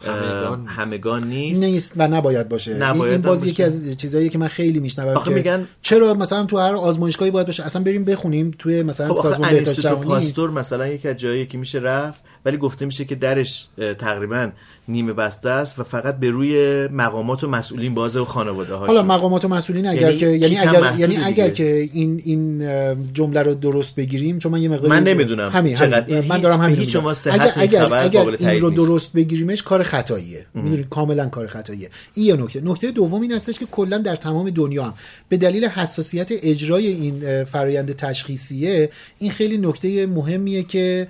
همگان 0.00 0.60
نیست. 0.60 0.72
همگان 0.78 1.24
نیست 1.28 1.62
نیست 1.62 1.92
و 1.96 2.08
نباید 2.08 2.48
باشه 2.48 2.70
این- 2.72 2.82
نباید 2.82 3.12
این 3.12 3.22
باز. 3.22 3.44
یکی 3.44 3.62
از 3.62 3.96
چیزایی 3.98 4.28
که 4.28 4.38
من 4.38 4.48
خیلی 4.48 4.78
میشنوم 4.80 5.16
آخه 5.16 5.30
که 5.30 5.36
میگن- 5.36 5.66
چرا 5.82 6.14
مثلا 6.14 6.44
تو 6.44 6.58
هر 6.58 6.74
آزمایشگاهی 6.74 7.30
باید 7.30 7.46
باشه 7.46 7.64
اصلا 7.66 7.82
بریم 7.82 8.04
بخونیم 8.04 8.50
توی 8.58 8.82
مثلا 8.82 9.14
خب 9.14 9.22
سازمان 9.22 9.50
بهداشت 9.50 9.80
جهانی 9.80 10.04
پاستور 10.04 10.50
مثلا 10.50 10.86
یکی 10.86 11.08
از 11.08 11.16
جایی 11.16 11.46
که 11.46 11.58
میشه 11.58 11.78
رفت 11.78 12.20
ولی 12.44 12.56
گفته 12.56 12.86
میشه 12.86 13.04
که 13.04 13.14
درش 13.14 13.66
تقریبا 13.98 14.50
نیمه 14.88 15.12
بسته 15.12 15.48
است 15.48 15.78
و 15.78 15.84
فقط 15.84 16.16
به 16.16 16.30
روی 16.30 16.86
مقامات 16.86 17.44
و 17.44 17.48
مسئولین 17.48 17.94
بازه 17.94 18.20
و 18.20 18.24
خانواده 18.24 18.74
حالا 18.74 19.02
مقامات 19.02 19.44
و 19.44 19.48
مسئولین 19.48 19.86
اگر 19.86 20.00
یعنی 20.00 20.16
که 20.16 20.26
یعنی 20.26 20.58
اگر 20.58 20.98
یعنی. 20.98 21.16
اگر 21.16 21.50
که 21.50 21.88
این 21.92 22.22
این 22.24 22.64
جمله 23.12 23.42
رو 23.42 23.54
درست 23.54 23.94
بگیریم 23.94 24.38
چون 24.38 24.52
من 24.52 24.62
یه 24.62 24.68
مقدار 24.68 24.90
من 24.90 25.02
نمی‌دونم 25.02 25.50
همین, 25.50 25.74
چقدر. 25.74 26.00
همین. 26.00 26.14
این 26.14 26.28
من 26.28 26.40
دارم 26.40 26.60
همین 26.60 26.76
هیچ. 26.76 26.92
شما 26.92 27.14
صحت 27.14 27.58
اگر 27.58 27.84
اگر, 27.84 27.94
اگر 27.94 28.20
قابل 28.20 28.36
این 28.48 28.60
رو. 28.60 28.70
درست 28.70 29.12
بگیریمش 29.12 29.62
کار 29.62 29.82
خطاییه 29.82 30.46
می‌دونید 30.54 30.88
کاملا 30.88 31.28
کار 31.28 31.46
خطاییه 31.46 31.88
این 32.14 32.26
یه 32.26 32.36
نکته 32.36 32.60
نکته 32.64 32.90
دوم 32.90 33.22
این 33.22 33.32
هستش 33.32 33.58
که 33.58 33.66
کلا 33.66 33.98
در 33.98 34.16
تمام 34.16 34.50
دنیا 34.50 34.84
هم 34.84 34.94
به 35.28 35.36
دلیل 35.36 35.64
حساسیت 35.64 36.28
اجرای 36.30 36.86
این 36.86 37.44
فرایند 37.44 37.92
تشخیصیه 37.92 38.90
این 39.18 39.30
خیلی 39.30 39.58
نکته 39.58 40.06
مهمیه 40.06 40.62
که 40.62 41.08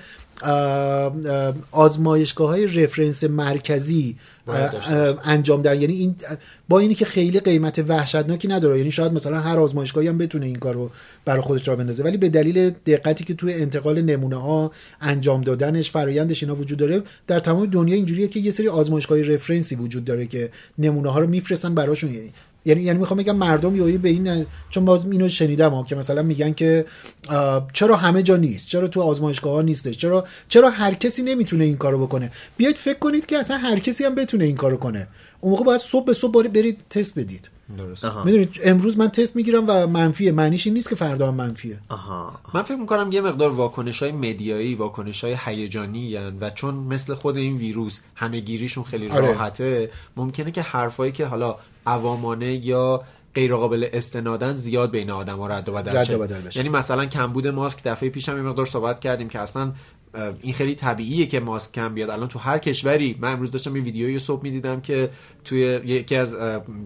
آزمایشگاه 1.70 2.48
های 2.48 2.66
رفرنس 2.66 3.24
مرکزی 3.24 4.16
انجام 5.24 5.62
دهن. 5.62 5.80
یعنی 5.80 5.94
این 5.94 6.16
با 6.68 6.78
اینی 6.78 6.94
که 6.94 7.04
خیلی 7.04 7.40
قیمت 7.40 7.84
وحشتناکی 7.88 8.48
نداره. 8.48 8.78
یعنی 8.78 8.92
شاید 8.92 9.12
مثلا 9.12 9.40
هر 9.40 9.60
آزمایشگاهی 9.60 10.08
هم 10.08 10.18
بتونه 10.18 10.46
این 10.46 10.56
کارو 10.56 10.90
برای 11.24 11.40
خودش 11.42 11.68
را 11.68 11.76
بندازه. 11.76 12.04
ولی 12.04 12.16
به 12.16 12.28
دلیل 12.28 12.70
دقتی 12.70 13.24
که 13.24 13.34
توی 13.34 13.54
انتقال 13.54 14.02
نمونه 14.02 14.36
ها 14.36 14.70
انجام 15.00 15.40
دادنش 15.40 15.90
فرایندش 15.90 16.42
اینا 16.42 16.54
وجود 16.54 16.78
داره 16.78 17.02
در 17.26 17.38
تمام 17.38 17.66
دنیا 17.66 17.94
اینجوریه 17.94 18.28
که 18.28 18.40
یه 18.40 18.50
سری 18.50 18.68
آزمایشگاه 18.68 19.22
رفرنسی 19.22 19.74
وجود 19.74 20.04
داره 20.04 20.26
که 20.26 20.50
نمونه 20.78 21.10
ها 21.10 21.18
رو 21.18 21.26
میفرستن 21.26 21.74
براشون. 21.74 22.10
یعنی 22.64 22.82
یعنی 22.82 22.98
می‌خوام 22.98 23.18
بگم 23.18 23.36
مردم 23.36 23.76
یهو 23.76 23.98
به 23.98 24.08
این 24.08 24.46
چون 24.70 24.84
باز 24.84 25.04
اینو 25.04 25.28
شنیدم 25.28 25.70
ها 25.70 25.82
که 25.82 25.96
مثلا 25.96 26.22
میگن 26.22 26.52
که 26.52 26.86
چرا 27.72 27.96
همه 27.96 28.22
جا 28.22 28.36
نیست؟ 28.36 28.66
چرا 28.66 28.88
تو 28.88 29.02
آزمایشگاه 29.02 29.52
ها 29.52 29.62
نیستش؟ 29.62 29.98
چرا 29.98 30.24
چرا 30.48 30.70
هر 30.70 30.94
کسی 30.94 31.22
نمی‌تونه 31.22 31.64
این 31.64 31.76
کارو 31.76 32.06
بکنه؟ 32.06 32.32
بیاید 32.56 32.76
فکر 32.76 32.98
کنید 32.98 33.26
که 33.26 33.38
اصلا 33.38 33.56
هر 33.56 33.78
کسی 33.78 34.04
هم 34.04 34.14
بتونه 34.14 34.44
این 34.44 34.56
کارو 34.56 34.76
کنه. 34.76 35.08
اون 35.40 35.50
موقع 35.50 35.64
باید 35.64 35.80
صبح 35.80 36.04
به 36.04 36.14
صبح 36.14 36.48
برید 36.48 36.78
تست 36.90 37.18
بدید. 37.18 37.50
درست 37.78 38.04
می‌دونید 38.04 38.60
امروز 38.64 38.98
من 38.98 39.08
تست 39.08 39.36
می‌گیرم 39.36 39.64
و 39.68 39.86
منفیه. 39.86 40.32
معنیش 40.32 40.66
این 40.66 40.74
نیست 40.74 40.88
که 40.88 40.94
فردا 40.94 41.28
هم 41.28 41.34
منفیه. 41.34 41.78
آها. 41.88 42.40
من 42.54 42.62
فکر 42.62 42.76
می‌کنم 42.76 43.12
یه 43.12 43.20
مقدار 43.20 43.50
واکنش 43.50 44.02
های 44.02 44.12
مدیایی 44.12 44.74
واکنش 44.74 45.24
های 45.24 45.36
هیجانی 45.44 46.16
و 46.16 46.50
چون 46.50 46.74
مثل 46.74 47.14
خود 47.14 47.36
این 47.36 47.56
ویروس 47.56 48.00
همه 48.14 48.40
گیریشون 48.40 48.84
خیلی 48.84 49.08
آره. 49.08 49.26
راحته 49.26 49.90
ممکنه 50.16 50.50
که 50.50 50.62
حرفایی 50.62 51.12
که 51.12 51.26
حالا 51.26 51.56
عوامانه 51.86 52.66
یا 52.66 53.02
غیر 53.34 53.56
قابل 53.56 53.88
استنادن 53.92 54.52
زیاد 54.52 54.90
بین 54.90 55.10
آدم 55.10 55.38
ها 55.38 55.46
رد 55.46 55.68
و 55.68 55.72
بدل. 55.72 55.92
یعنی 56.54 56.68
مثلا 56.68 57.06
کمبود 57.06 57.46
ماسک 57.46 57.82
دفعه 57.84 58.10
پیشم 58.10 58.36
یه 58.36 58.42
مقدار 58.42 58.66
صحبت 58.66 59.00
کردیم 59.00 59.28
که 59.28 59.38
اصلا 59.38 59.72
این 60.42 60.52
خیلی 60.52 60.74
طبیعیه 60.74 61.26
که 61.26 61.40
ماسک 61.40 61.72
کم 61.72 61.94
بیاد. 61.94 62.10
الان 62.10 62.28
تو 62.28 62.38
هر 62.38 62.58
کشوری 62.58 63.16
من 63.20 63.32
امروز 63.32 63.50
داشتم 63.50 63.76
یه 63.76 63.82
ویدیویی 63.82 64.18
صبح 64.18 64.42
می‌دیدم 64.42 64.80
که 64.80 65.10
توی 65.44 65.60
یکی 65.84 66.16
از 66.16 66.36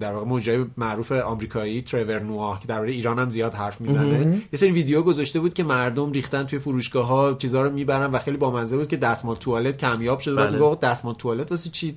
در 0.01 0.13
واقع 0.13 0.27
مجری 0.27 0.67
معروف 0.77 1.13
آمریکایی 1.13 1.83
ترور 1.83 2.21
نواه 2.21 2.61
که 2.61 2.67
درباره 2.67 2.91
ایران 2.91 3.19
هم 3.19 3.31
زیاد 3.31 3.55
حرف 3.55 3.81
می‌زنه 3.81 4.43
یه 4.53 4.59
سری 4.59 4.71
ویدیو 4.71 5.03
گذاشته 5.03 5.41
بود 5.41 5.55
که 5.55 5.65
مردم 5.65 6.13
ریختن 6.13 6.45
توی 6.45 6.59
فروشگاه 6.59 7.07
ها 7.07 7.35
چیزا 7.35 7.63
رو 7.63 7.71
می‌برن 7.71 8.11
و 8.11 8.19
خیلی 8.19 8.37
بامزه 8.37 8.77
بود 8.77 8.89
که 8.89 8.97
دستمال 8.97 9.37
توالت 9.37 9.79
کمیاب 9.79 10.21
شده 10.21 10.37
بله. 10.37 10.59
آقا 10.59 10.75
دستمال 10.75 11.15
توالت 11.15 11.51
واسه 11.51 11.71
چی؟ 11.71 11.95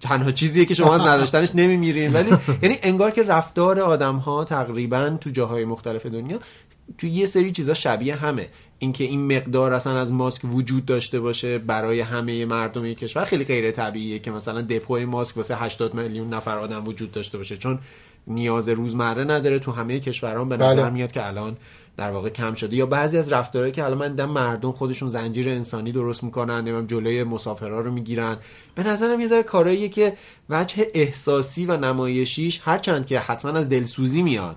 تنها 0.00 0.32
چیزیه 0.32 0.64
که 0.64 0.74
شما 0.74 0.94
از 0.94 1.00
نداشتنش 1.00 1.54
نمیمیرین. 1.54 2.12
ولی 2.12 2.30
یعنی 2.62 2.78
انگار 2.82 3.10
که 3.10 3.22
رفتار 3.22 3.80
آدم 3.80 4.16
ها 4.16 4.44
تقریبا 4.44 5.16
تو 5.20 5.30
جاهای 5.30 5.64
مختلف 5.64 6.06
دنیا 6.06 6.38
تو 6.98 7.06
یه 7.06 7.26
سری 7.26 7.52
چیزا 7.52 7.74
شبیه 7.74 8.14
همه. 8.14 8.48
اینکه 8.82 9.04
این 9.04 9.36
مقدار 9.36 9.72
اصلا 9.72 9.98
از 9.98 10.12
ماسک 10.12 10.44
وجود 10.44 10.86
داشته 10.86 11.20
باشه 11.20 11.58
برای 11.58 12.00
همه 12.00 12.44
مردم 12.44 12.86
یک 12.86 12.98
کشور 12.98 13.24
خیلی 13.24 13.44
غیر 13.44 13.70
طبیعیه 13.70 14.18
که 14.18 14.30
مثلا 14.30 14.62
دپوی 14.62 15.04
ماسک 15.04 15.36
واسه 15.36 15.56
80 15.56 15.94
میلیون 15.94 16.34
نفر 16.34 16.58
آدم 16.58 16.84
وجود 16.86 17.12
داشته 17.12 17.38
باشه. 17.38 17.56
چون 17.56 17.78
نیاز 18.26 18.68
روزمره 18.68 19.24
نداره 19.24 19.58
تو 19.58 19.72
همه 19.72 20.00
کشورها 20.00 20.44
به 20.44 20.56
نظر 20.56 20.82
بله. 20.82 20.90
میاد 20.90 21.12
که 21.12 21.26
الان 21.26 21.56
در 21.96 22.10
واقع 22.10 22.28
کم 22.28 22.54
شده. 22.54 22.76
یا 22.76 22.86
بعضی 22.86 23.18
از 23.18 23.32
رفتارهایی 23.32 23.72
که 23.72 23.84
الان 23.84 23.98
من 23.98 24.08
دیدم 24.08 24.30
مردم 24.30 24.72
خودشون 24.72 25.08
زنجیر 25.08 25.48
انسانی 25.48 25.92
درست 25.92 26.24
می‌کنن 26.24 26.60
نمی‌دونم 26.60 26.86
جلوی 26.86 27.24
مسافرها 27.24 27.80
رو 27.80 27.90
می‌گیرن. 27.90 28.36
به 28.74 28.82
نظرم 28.82 29.20
یه 29.20 29.26
ذره 29.26 29.42
کاراییه 29.42 29.88
که 29.88 30.16
وجه 30.50 30.86
احساسی 30.94 31.66
و 31.66 31.76
نمایشیش 31.76 32.60
هرچند 32.64 33.06
که 33.06 33.18
حتما 33.18 33.50
از 33.50 33.68
دلسوزی 33.68 34.22
میاد. 34.22 34.56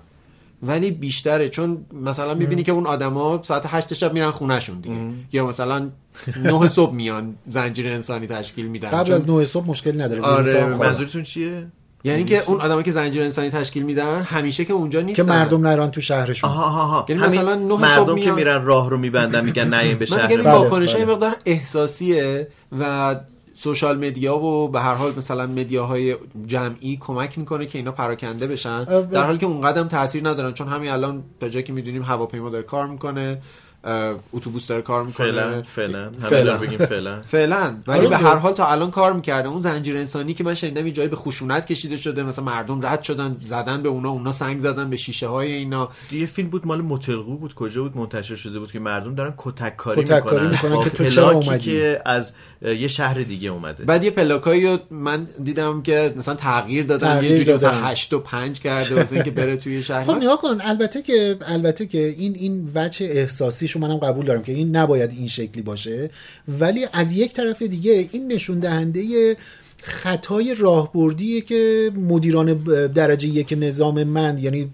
ولی 0.66 0.90
بیشتره. 0.90 1.48
چون 1.48 1.84
مثلا 1.92 2.34
می‌بینی 2.34 2.62
که 2.62 2.72
اون 2.72 2.86
آدما 2.86 3.40
ساعت 3.42 3.62
هشت 3.66 3.94
شب 3.94 4.12
میرن 4.12 4.30
خونهشون 4.30 4.80
دیگه. 4.80 4.96
یا 5.32 5.46
مثلا 5.46 5.88
نه 6.36 6.68
صبح 6.68 6.92
میان 6.94 7.34
زنجیر 7.48 7.88
انسانی 7.88 8.26
تشکیل 8.26 8.66
میدن. 8.66 8.88
قبل 8.88 9.04
چون- 9.06 9.14
از 9.14 9.28
9 9.28 9.44
صبح 9.44 9.66
مشکل 9.66 10.00
نداره. 10.02 10.22
آره،. 10.22 10.66
منظورتون 10.66 11.22
چیه؟ 11.22 11.66
یعنی 12.06 12.24
که 12.24 12.42
اون 12.46 12.60
آدمایی 12.60 12.84
که 12.84 12.90
زنجیر 12.90 13.22
انسانی 13.22 13.50
تشکیل 13.50 13.82
میدن 13.82 14.22
همیشه 14.22 14.64
که 14.64 14.72
اونجا 14.72 15.00
که 15.00 15.06
نیستن. 15.06 15.24
مردم 15.28 15.66
نران 15.66 15.90
تو 15.90 16.00
شهرشون. 16.00 16.50
آها 16.50 16.62
آها 16.64 16.82
آها. 16.82 17.06
یعنی 17.08 17.22
مثلا 17.22 17.54
نه 17.54 17.68
صبح 17.68 17.80
مردم 17.80 18.14
که 18.16 18.20
میان- 18.24 18.34
میرن 18.34 18.64
راه 18.64 18.90
رو 18.90 18.96
میبندن 18.96 19.44
میگن 19.44 19.68
نه 19.68 19.94
به 19.94 20.06
من 20.10 20.18
شهر 20.18 20.40
واکنش 20.42 20.94
بله. 20.94 21.04
مقدار 21.04 21.36
احساسیه 21.46 22.48
و 22.78 23.16
سوشال 23.54 24.06
مدیا 24.06 24.38
و 24.38 24.68
به 24.68 24.80
هر 24.80 24.94
حال 24.94 25.12
مثلا 25.16 25.46
مدیاهای 25.46 26.16
جمعی 26.46 26.96
کمک 27.00 27.38
می‌کنه 27.38 27.66
که 27.66 27.78
اینا 27.78 27.92
پراکنده 27.92 28.46
بشن. 28.46 28.84
در 28.84 29.24
حالی 29.24 29.38
که 29.38 29.46
اون 29.46 29.60
قدم 29.60 29.88
تاثیر 29.88 30.28
ندارن 30.28 30.52
چون 30.52 30.68
همین 30.68 30.90
الان 30.90 31.24
تا 31.40 31.48
جایی 31.48 31.64
که 31.64 31.72
می‌دونیم 31.72 32.02
هواپیما 32.02 32.50
داره 32.50 32.64
کار 32.64 32.86
می‌کنه. 32.86 33.42
اتوبوس 34.32 34.68
داره 34.68 34.82
کار 34.82 35.04
می‌کنه. 35.04 35.26
فعلا 35.62 35.62
فعلا. 35.62 36.44
دار 36.44 36.58
بگیم 36.58 36.78
فعلا. 36.78 37.20
فعلا. 37.36 37.74
ولی 37.86 37.98
آره 37.98 38.08
به. 38.08 38.16
هر 38.16 38.36
حال 38.36 38.52
تا 38.52 38.66
الان 38.66 38.90
کار 38.90 39.12
می‌کرده 39.12 39.48
اون 39.48 39.60
زنجیر 39.60 39.96
انسانی 39.96 40.34
که 40.34 40.44
من 40.44 40.54
شنیدم 40.54 40.86
یه 40.86 40.92
جایی 40.92 41.08
به 41.08 41.16
خشونت 41.16 41.66
کشیده 41.66 41.96
شده. 41.96 42.22
مثلا 42.22 42.44
مردم 42.44 42.86
رد 42.86 43.02
شدن 43.02 43.36
زدن 43.44 43.82
به 43.82 43.88
اونا 43.88 44.10
اونا 44.10 44.32
سنگ 44.32 44.60
زدن 44.60 44.90
به 44.90 44.96
شیشه 44.96 45.26
های 45.26 45.52
اینا 45.52 45.88
یه 46.12 46.26
فیلم 46.26 46.48
بود 46.48 46.66
مال 46.66 46.80
متلقو 46.80 47.36
بود 47.36 47.54
کجا 47.54 47.82
بود؟ 47.82 47.96
منتشر 47.96 48.34
شده 48.34 48.58
بود 48.58 48.72
که 48.72 48.78
مردم 48.78 49.14
دارن 49.14 49.34
کتک 49.36 49.76
کاری 49.76 50.00
می‌کنن. 50.00 50.46
می‌کنن 50.46 50.84
که 50.84 50.90
تو 50.90 51.10
چرا 51.10 51.28
پلاکی 51.30 51.48
اومدی؟ 51.48 51.64
که 51.64 52.02
از 52.04 52.32
یه 52.62 52.88
شهر 52.88 53.14
دیگه 53.14 53.48
اومده. 53.48 53.84
بعد 53.84 54.04
یه 54.04 54.10
پلاکایی 54.10 54.66
رو 54.66 54.78
من 54.90 55.26
دیدم 55.44 55.82
که 55.82 56.14
مثلا 56.16 56.34
تغییر 56.34 56.84
دادن 56.84 57.14
تغییر 57.14 57.32
یه 57.32 57.38
جوری 57.38 57.54
مثلا 57.54 57.70
دادن. 57.70 57.84
8 57.84 58.12
و 58.12 58.18
5 58.18 58.60
کرده 58.60 58.94
واسه 58.94 59.14
اینکه 59.16 59.30
بره 59.30 59.56
توی 59.56 59.82
شهر. 59.88 60.04
خب 60.04 60.14
نگاه 60.16 60.40
کن 60.40 60.58
البته 60.60 61.02
که 61.02 61.36
البته 61.46 61.86
که 61.86 62.14
این 62.18 62.34
این 62.34 62.70
وجه 62.74 63.26
احساسیشو 63.74 63.78
منم 63.80 63.96
قبول 63.96 64.26
دارم 64.26 64.42
که 64.42 64.52
این 64.52 64.76
نباید 64.76 65.10
این 65.10 65.28
شکلی 65.28 65.62
باشه. 65.62 66.10
ولی 66.48 66.86
از 66.92 67.12
یک 67.12 67.32
طرف 67.32 67.62
دیگه 67.62 68.08
این 68.12 68.32
نشون 68.32 68.58
دهنده 68.58 69.36
خطای 69.86 70.54
راهبردیه 70.54 71.40
که 71.40 71.90
مدیران 71.96 72.54
درجه 72.94 73.28
یک 73.28 73.54
نظام 73.58 74.04
من 74.04 74.38
یعنی 74.38 74.70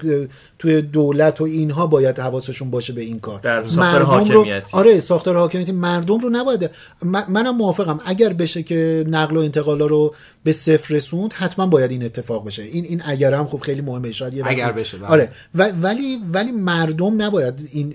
توی 0.59 0.83
دولت 0.83 1.41
و 1.41 1.45
اینها 1.45 1.87
باید 1.87 2.19
حواسشون 2.19 2.71
باشه 2.71 2.93
به 2.93 3.03
این 3.03 3.19
کار. 3.21 3.41
در 3.41 3.67
ساختار 3.67 4.01
رو 4.01 4.07
حاکمیتی. 4.07 4.67
آره 4.73 5.01
ساختار 5.01 5.37
حاکمیتی. 5.37 5.73
مردم 5.73 6.19
رو 6.19 6.31
نباید 6.33 6.71
من- 7.03 7.25
منم 7.29 7.57
موافقم. 7.57 8.01
اگر 8.05 8.33
بشه 8.33 8.63
که 8.63 9.05
نقل 9.09 9.37
و 9.37 9.41
انتقالا 9.41 9.87
رو 9.87 10.15
به 10.45 10.53
صفر 10.53 10.95
رسوند 10.95 11.33
حتما 11.33 11.67
باید 11.67 11.91
این 11.91 12.05
اتفاق 12.05 12.47
بشه. 12.47 12.63
این 12.63 12.85
این 12.85 13.03
اگر 13.05 13.35
هم 13.35 13.47
خب 13.47 13.61
خیلی 13.61 13.81
مهمه 13.81 14.13
شاید 14.13 14.35
یه 14.35 14.43
اگر 14.47 14.73
بشه، 14.73 14.99
بله. 14.99 15.09
آره. 15.09 15.29
و- 15.55 15.73
ولی 15.83 16.19
ولی 16.33 16.53
مردم 16.53 17.23
نباید 17.23 17.69
این 17.73 17.95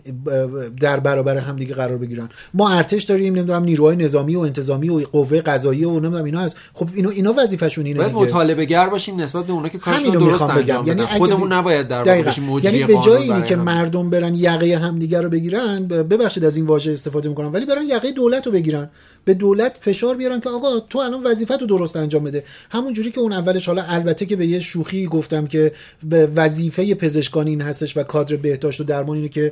در 0.82 1.00
برابر 1.00 1.38
هم 1.38 1.56
دیگه 1.56 1.76
قرار 1.76 1.98
بگیرن. 1.98 2.30
ما 2.54 2.70
ارتش 2.70 3.04
داریم 3.04 3.36
نمی‌دونم 3.36 3.64
نیروهای 3.64 3.96
نظامی 3.96 4.36
و 4.36 4.40
انتظامی 4.40 4.90
و 4.90 5.00
قوه 5.12 5.42
قضاییه 5.42 5.88
و 5.88 6.00
نمی‌دونم 6.00 6.24
اینا 6.24 6.40
هست. 6.40 6.58
خب 6.74 6.90
اینا 6.94 7.10
اینا 7.10 7.34
وظیفه‌شون 7.38 7.86
اینه 7.86 8.04
دیگه. 8.04 8.16
مطالبه 8.16 8.66
گر 8.66 8.90
باشیم 8.90 9.22
نسبت 9.22 9.46
به 9.46 9.54
اونا 9.54 9.70
که 9.70 9.78
کارشون 9.78 10.12
درست 10.12 10.42
انجام 10.42 10.84
بگم. 10.84 10.88
یعنی 10.88 11.02
خودمون 11.02 11.54
نباید 11.54 11.88
در 11.88 11.98
واقع 11.98 12.32
یعنی 12.64 12.84
به 12.84 12.98
جای 13.06 13.24
اینی 13.24 13.44
که 13.44 13.58
هم. 13.58 13.64
مردم 13.64 14.10
برن 14.10 14.36
یقه 14.36 14.78
همدیگه 14.78 15.22
رو 15.22 15.30
بگیرن 15.30 15.88
ببخشید 15.88 16.46
از 16.46 16.58
این 16.58 16.66
واژه 16.66 16.92
استفاده 16.92 17.30
می‌کنم 17.30 17.54
ولی 17.54 17.66
برن 17.66 17.84
یقه 17.88 18.12
دولت 18.12 18.46
رو 18.46 18.52
بگیرن. 18.52 18.90
به 19.26 19.34
دولت 19.34 19.78
فشار 19.80 20.16
بیارن 20.16 20.40
که 20.40 20.50
آقا 20.50 20.80
تو 20.80 21.00
الان 21.00 21.24
وظیفت 21.24 21.62
رو 21.62 21.68
درست 21.68 21.96
انجام 21.96 22.24
بده. 22.24 22.35
همون 22.70 22.94
جوری 22.94 23.12
که 23.12 23.20
اون 23.20 23.32
اولش 23.32 23.66
حالا 23.66 23.84
البته 23.84 24.26
که 24.26 24.36
به 24.36 24.46
یه 24.46 24.60
شوخی 24.60 25.06
گفتم 25.06 25.48
که 25.48 25.72
به 26.04 26.28
وظیفه 26.36 26.96
پزشکان 26.96 27.48
این 27.48 27.62
هستش 27.62 27.98
و 27.98 28.04
کادر 28.04 28.36
بهداشت 28.36 28.82
و 28.82 28.84
درمان 28.84 29.18
اینه 29.18 29.30
که 29.30 29.52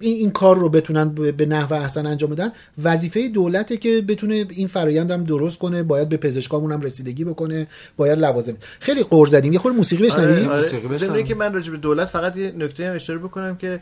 این, 0.00 0.14
این 0.16 0.30
کار 0.30 0.58
رو 0.58 0.68
بتونن 0.68 1.08
به 1.08 1.46
نحو 1.46 1.74
احسن 1.74 2.06
انجام 2.06 2.30
بدن. 2.30 2.52
وظیفه 2.82 3.28
دولته 3.28 3.76
که 3.76 4.00
بتونه 4.08 4.46
این 4.50 4.68
فرایند 4.68 5.10
هم 5.10 5.24
درست 5.24 5.58
کنه 5.58 5.82
باید 5.82 6.08
به 6.08 6.16
پزشکامون 6.16 6.72
هم 6.72 6.80
رسیدگی 6.80 7.24
بکنه 7.24 7.66
باید 7.96 8.18
لوازم. 8.18 8.56
خیلی 8.80 9.02
قور 9.02 9.26
زدیم. 9.26 9.52
یه 9.52 9.58
خورده 9.58 9.76
موسیقی 9.76 10.06
بشنویم؟ 10.06 10.48
آره. 10.48 10.62
موسیقی 10.62 10.76
آره 10.76 10.94
بشنویم. 10.94 11.14
ضمن 11.14 11.24
که 11.24 11.34
من 11.34 11.52
راجع 11.52 11.70
به 11.70 11.76
دولت 11.76 12.08
فقط 12.08 12.36
یه 12.36 12.52
نکته 12.58 12.88
هم 12.88 12.94
اشاره 12.94 13.18
بکنم 13.18 13.56
که 13.56 13.80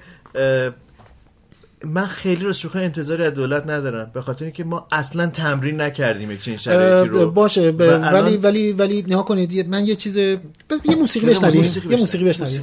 من 1.93 2.07
خیلی 2.07 2.45
راست 2.45 2.67
بخوام 2.67 2.85
انتظاری 2.85 3.25
از 3.25 3.35
دولت 3.35 3.67
ندارم 3.67 4.11
به 4.15 4.23
خاطر 4.23 4.45
اینکه 4.45 4.65
ما 4.65 4.87
اصلا 4.93 5.27
تمرین 5.27 5.81
نکردیم 5.81 6.31
یک 6.31 6.43
چنین 6.43 6.57
شرایطی 6.57 7.09
رو. 7.09 7.31
باشه 7.31 7.73
ب... 7.73 7.81
الان- 7.83 8.13
ولی 8.15 8.37
ولی 8.37 8.73
ولی 8.73 9.05
نها 9.09 9.23
کنید 9.23 9.69
من 9.69 9.87
یه 9.87 9.95
چیز 9.95 10.19
ب... 10.19 10.37
یه 10.85 10.97
موسیقی 10.99 11.27
بشنویم 11.27 11.65
یه 11.91 11.97
موسیقی 11.97 12.25
بشنویم. 12.25 12.63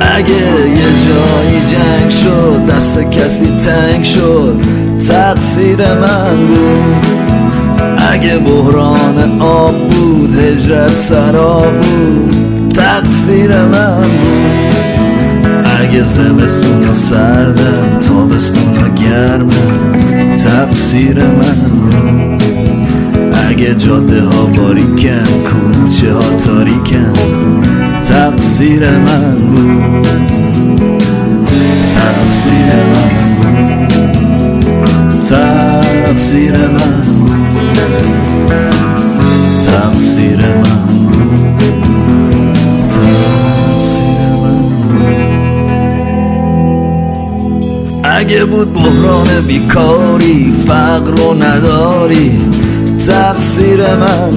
اگه 0.00 0.34
یه 0.68 0.88
جایی 1.08 1.60
جنگ 1.72 2.10
شد 2.10 2.66
دست 2.66 2.98
کسی 3.00 3.56
تنگ 3.64 4.04
شد 4.04 4.60
تقصیر 5.08 5.94
من 5.94 6.46
بود. 6.46 7.06
اگه 8.10 8.38
بحران 8.38 9.40
آب 9.40 9.88
بود 9.90 10.34
هجرت 10.38 10.96
سراب 10.96 11.80
بود 11.80 12.68
تقصیر 12.74 13.50
من 13.64 14.00
بود. 14.02 14.95
اگه 15.88 16.02
زمستون 16.02 16.94
سردم 16.94 17.98
تابستون 18.08 18.94
گرمم 18.94 20.34
تقصیر 20.34 21.18
من. 21.18 22.38
اگه 23.48 23.74
جاده 23.74 24.22
ها 24.22 24.46
باریکن 24.46 25.24
کوچه 25.24 26.12
ها 26.12 26.36
تاریکن 26.44 27.12
تقصیر 28.02 28.90
من 28.90 29.34
بود. 29.34 30.06
تقصیر 31.94 32.72
من 32.92 33.10
بود. 33.40 34.02
تقصیر 35.28 36.56
من 36.56 37.02
بود. 37.16 37.38
تقصیر 39.66 40.38
من 40.46 41.05
اگه 48.16 48.44
بود 48.44 48.74
بحران 48.74 49.40
بیکاری 49.46 50.54
فقر 50.66 51.20
و 51.20 51.34
نداری. 51.34 52.40
تقصیر 53.06 53.80
من 53.94 54.32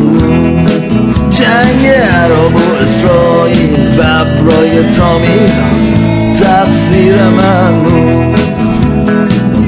جنگ 1.30 1.86
عرب 1.88 2.56
و 2.56 2.74
اسرائیل 2.82 3.76
ببرای 3.76 4.84
تامی. 4.98 5.50
تقصیر 6.40 7.16
من 7.16 7.84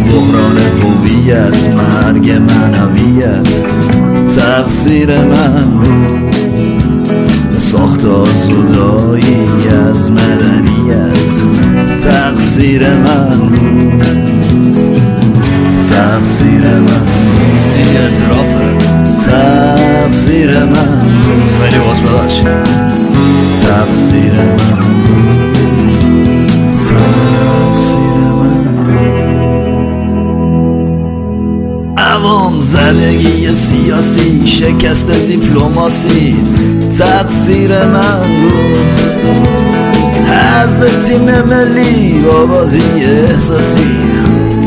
بحران 0.08 0.58
هویت 0.84 1.56
مرگ 1.78 2.32
منویت 2.32 3.48
تقصیر 4.36 5.18
من 5.18 5.68
ساخت 7.60 8.06
آسودایی 8.06 9.48
از 9.90 10.12
مدنیت 10.12 11.18
تقصیر 12.04 12.90
من 12.90 13.40
بود. 13.40 14.06
تقصیر 15.90 16.62
من. 16.62 17.08
این 17.76 17.98
اعترافه 17.98 18.78
تقصیر 19.26 20.64
من 20.64 21.02
خیلی 21.62 21.80
باز 21.84 22.02
ببخشید. 22.02 22.48
تقصیر 23.68 24.34
من. 24.34 24.62
تقصیر 24.72 25.41
های 32.12 33.54
سیاسی 33.54 34.48
شکست 34.48 35.12
دیپلماسی 35.12 36.36
تقصیر 37.00 37.72
من 37.72 38.20
بود. 38.42 39.00
حذف 40.28 41.08
تیم 41.08 41.22
ملی 41.22 42.26
آوازی 42.28 42.82
احساسی 43.02 43.98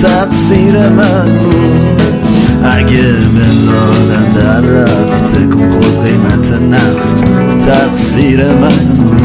تقصیر 0.02 0.88
من 0.88 1.38
بود. 1.38 2.02
اگه 2.64 3.02
بندادن 3.12 4.32
در 4.36 4.60
رفت 4.60 5.36
تکون 5.36 5.70
خود 5.70 6.04
قیمت 6.04 6.52
نفت 6.62 7.66
تقصیر 7.66 8.44
من 8.44 8.68
بود. 8.68 9.22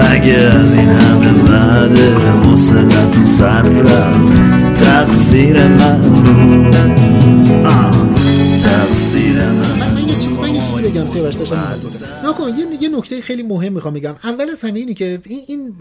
اگه 0.00 0.32
از 0.34 0.74
این 0.74 0.88
همه 0.88 1.32
بعد 1.32 1.98
حوصلتون 2.44 3.24
سر 3.24 3.62
رفت 3.62 4.63
تقصیر 4.74 5.68
من 5.68 6.00
تقصیر 8.62 9.42
من 9.42 10.08
یه 10.08 10.18
چیز 10.18 10.38
من 10.38 10.54
یه 10.54 10.64
چیزی 10.64 10.82
بگم 10.82 11.06
سیاوش 11.06 11.34
داشتم. 11.34 11.80
نکن 12.24 12.48
یه 12.48 12.66
یه 12.80 12.88
نکته 12.98 13.20
خیلی 13.20 13.42
مهم 13.42 13.72
می‌خوام 13.72 13.94
بگم. 13.94 14.14
اول 14.24 14.50
از 14.50 14.62
همه 14.62 14.78
اینی 14.78 14.94
که 14.94 15.20
این 15.24 15.44
این 15.48 15.74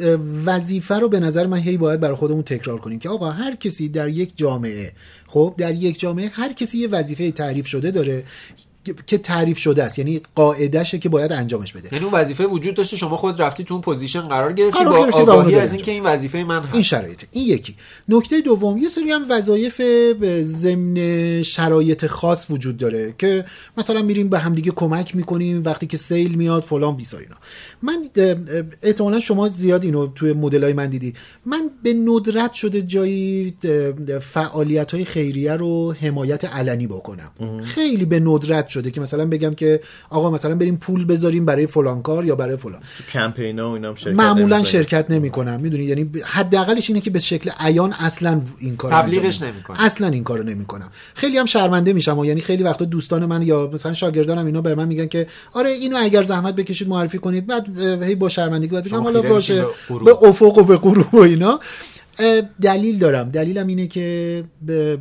وظیفه 0.45 0.95
رو 0.95 1.09
به 1.09 1.19
نظر 1.19 1.47
من 1.47 1.57
هی 1.57 1.77
باید 1.77 1.99
برای 1.99 2.15
خودمون 2.15 2.41
تکرار 2.43 2.79
کنیم 2.79 2.99
که 2.99 3.09
آقا 3.09 3.31
هر 3.31 3.55
کسی 3.55 3.89
در 3.89 4.09
یک 4.09 4.33
جامعه 4.35 4.91
خب 5.27 5.53
در 5.57 5.73
یک 5.75 5.99
جامعه 5.99 6.29
هر 6.33 6.53
کسی 6.53 6.77
یه 6.77 6.87
وظیفه 6.87 7.31
تعریف 7.31 7.67
شده 7.67 7.91
داره. 7.91 8.23
که- 9.07 9.17
تعریف 9.17 9.57
شده 9.57 9.83
است. 9.83 9.99
یعنی 9.99 10.21
قاعدشه 10.35 10.99
که 10.99 11.09
باید 11.09 11.31
انجامش 11.31 11.73
بده. 11.73 11.89
یعنی 11.91 12.05
اون 12.05 12.13
وظیفه 12.13 12.45
وجود 12.45 12.75
داشته 12.75 12.97
شما 12.97 13.17
خود 13.17 13.41
رفتی 13.41 13.63
تو 13.63 13.73
اون 13.73 13.81
position 13.81 14.21
قرار 14.21 14.53
گرفتی 14.53 14.79
قرار 14.79 15.11
با 15.11 15.17
آگاهی 15.17 15.55
از 15.55 15.73
اینکه 15.73 15.91
این 15.91 16.03
وظیفه 16.03 16.43
من 16.43 16.63
هست. 16.63 16.73
این 16.73 16.83
شرایطه. 16.83 17.27
این 17.31 17.47
یکی. 17.47 17.75
نکته 18.09 18.41
دوم 18.41 18.77
یه 18.77 18.89
سری 18.89 19.11
هم 19.11 19.25
وظایف 19.29 19.77
به 20.19 20.43
ضمن 20.43 21.41
شرایط 21.41 22.05
خاص 22.05 22.45
وجود 22.49 22.77
داره 22.77 23.13
که 23.17 23.45
مثلا 23.77 24.01
میریم 24.01 24.29
به 24.29 24.39
همدیگه 24.39 24.71
کمک 24.71 25.15
می‌کنیم 25.15 25.63
وقتی 25.65 25.87
که 25.87 25.97
سیل 25.97 26.35
میاد 26.35 26.63
فلان 26.63 26.95
بیسار 26.95 27.21
اینا. 27.21 27.35
من 27.81 28.09
احتمالا 28.81 29.19
شما 29.19 29.49
زیاد 29.49 29.83
اینو 29.83 30.07
توی 30.07 30.33
مدل 30.33 30.63
های 30.63 30.73
من 30.73 30.87
دیدی. 30.89 31.13
من 31.45 31.69
به 31.83 31.93
ندرت 31.93 32.53
شده 32.53 32.81
جایی 32.81 33.53
فعالیت 34.21 34.91
های 34.91 35.05
خیریه 35.05 35.53
رو 35.53 35.93
حمایت 35.93 36.45
علنی 36.45 36.87
بکنم. 36.87 37.31
خیلی 37.63 38.05
به 38.05 38.19
ندرت 38.19 38.67
شده 38.73 38.91
که 38.91 39.01
مثلا 39.01 39.25
بگم 39.25 39.53
که 39.53 39.79
آقا 40.09 40.31
مثلا 40.31 40.55
بریم 40.55 40.77
پول 40.77 41.05
بذاریم 41.05 41.45
برای 41.45 41.67
فلان 41.67 42.01
کار 42.01 42.25
یا 42.25 42.35
برای 42.35 42.57
فلان. 42.57 42.81
تو 42.97 43.03
کمپینا 43.03 43.69
و 43.69 43.73
اینا 43.73 43.89
هم 43.89 43.95
شرکت 43.95 44.15
معمولا 44.15 44.55
نمی‌کنی. 44.55 44.65
شرکت 44.65 45.11
نمی 45.11 45.29
کنم 45.29 45.59
می‌دونی؟ 45.59 45.83
یعنی 45.83 46.09
حداقلش 46.25 46.89
اینه 46.89 47.01
که 47.01 47.09
به 47.09 47.19
شکل 47.19 47.51
عیان 47.59 47.93
اصلا 47.99 48.41
این 48.59 48.75
کار 48.75 48.91
تبلیغش 48.91 49.41
نمی‌کنی. 49.41 49.77
اصلا 49.79 50.07
این 50.07 50.23
کارو 50.23 50.43
نمی 50.43 50.65
کنم 50.65 50.89
خیلی 51.13 51.37
هم 51.37 51.45
شرمنده 51.45 51.93
میشم 51.93 52.17
و 52.17 52.25
یعنی 52.25 52.41
خیلی 52.41 52.63
وقتا 52.63 52.85
دوستان 52.85 53.25
من 53.25 53.41
یا 53.41 53.69
مثلا 53.73 53.93
شاگردانم 53.93 54.45
اینا 54.45 54.61
به 54.61 54.75
من 54.75 54.87
میگن 54.87 55.07
که 55.07 55.27
آره 55.53 55.69
اینو 55.69 55.97
اگر 55.99 56.23
زحمت 56.23 56.55
بکشید 56.55 56.87
معرفی 56.87 57.17
کنید 57.17 57.47
بعد 57.47 57.79
هی 58.03 58.15
با 58.15 58.29
شرمندگی 58.29 58.75
بگم 58.75 58.89
شما 58.89 59.01
حالا 59.01 59.21
باشه. 59.21 59.65
به 60.05 60.23
افق 60.23 60.57
و 60.57 60.63
به 60.63 60.77
غروب 60.77 61.13
و 61.13 61.19
اینا. 61.19 61.59
دلیل 62.61 62.99
دارم. 62.99 63.29
دلیلم 63.29 63.67
اینه 63.67 63.87
که 63.87 64.43
به 64.61 64.99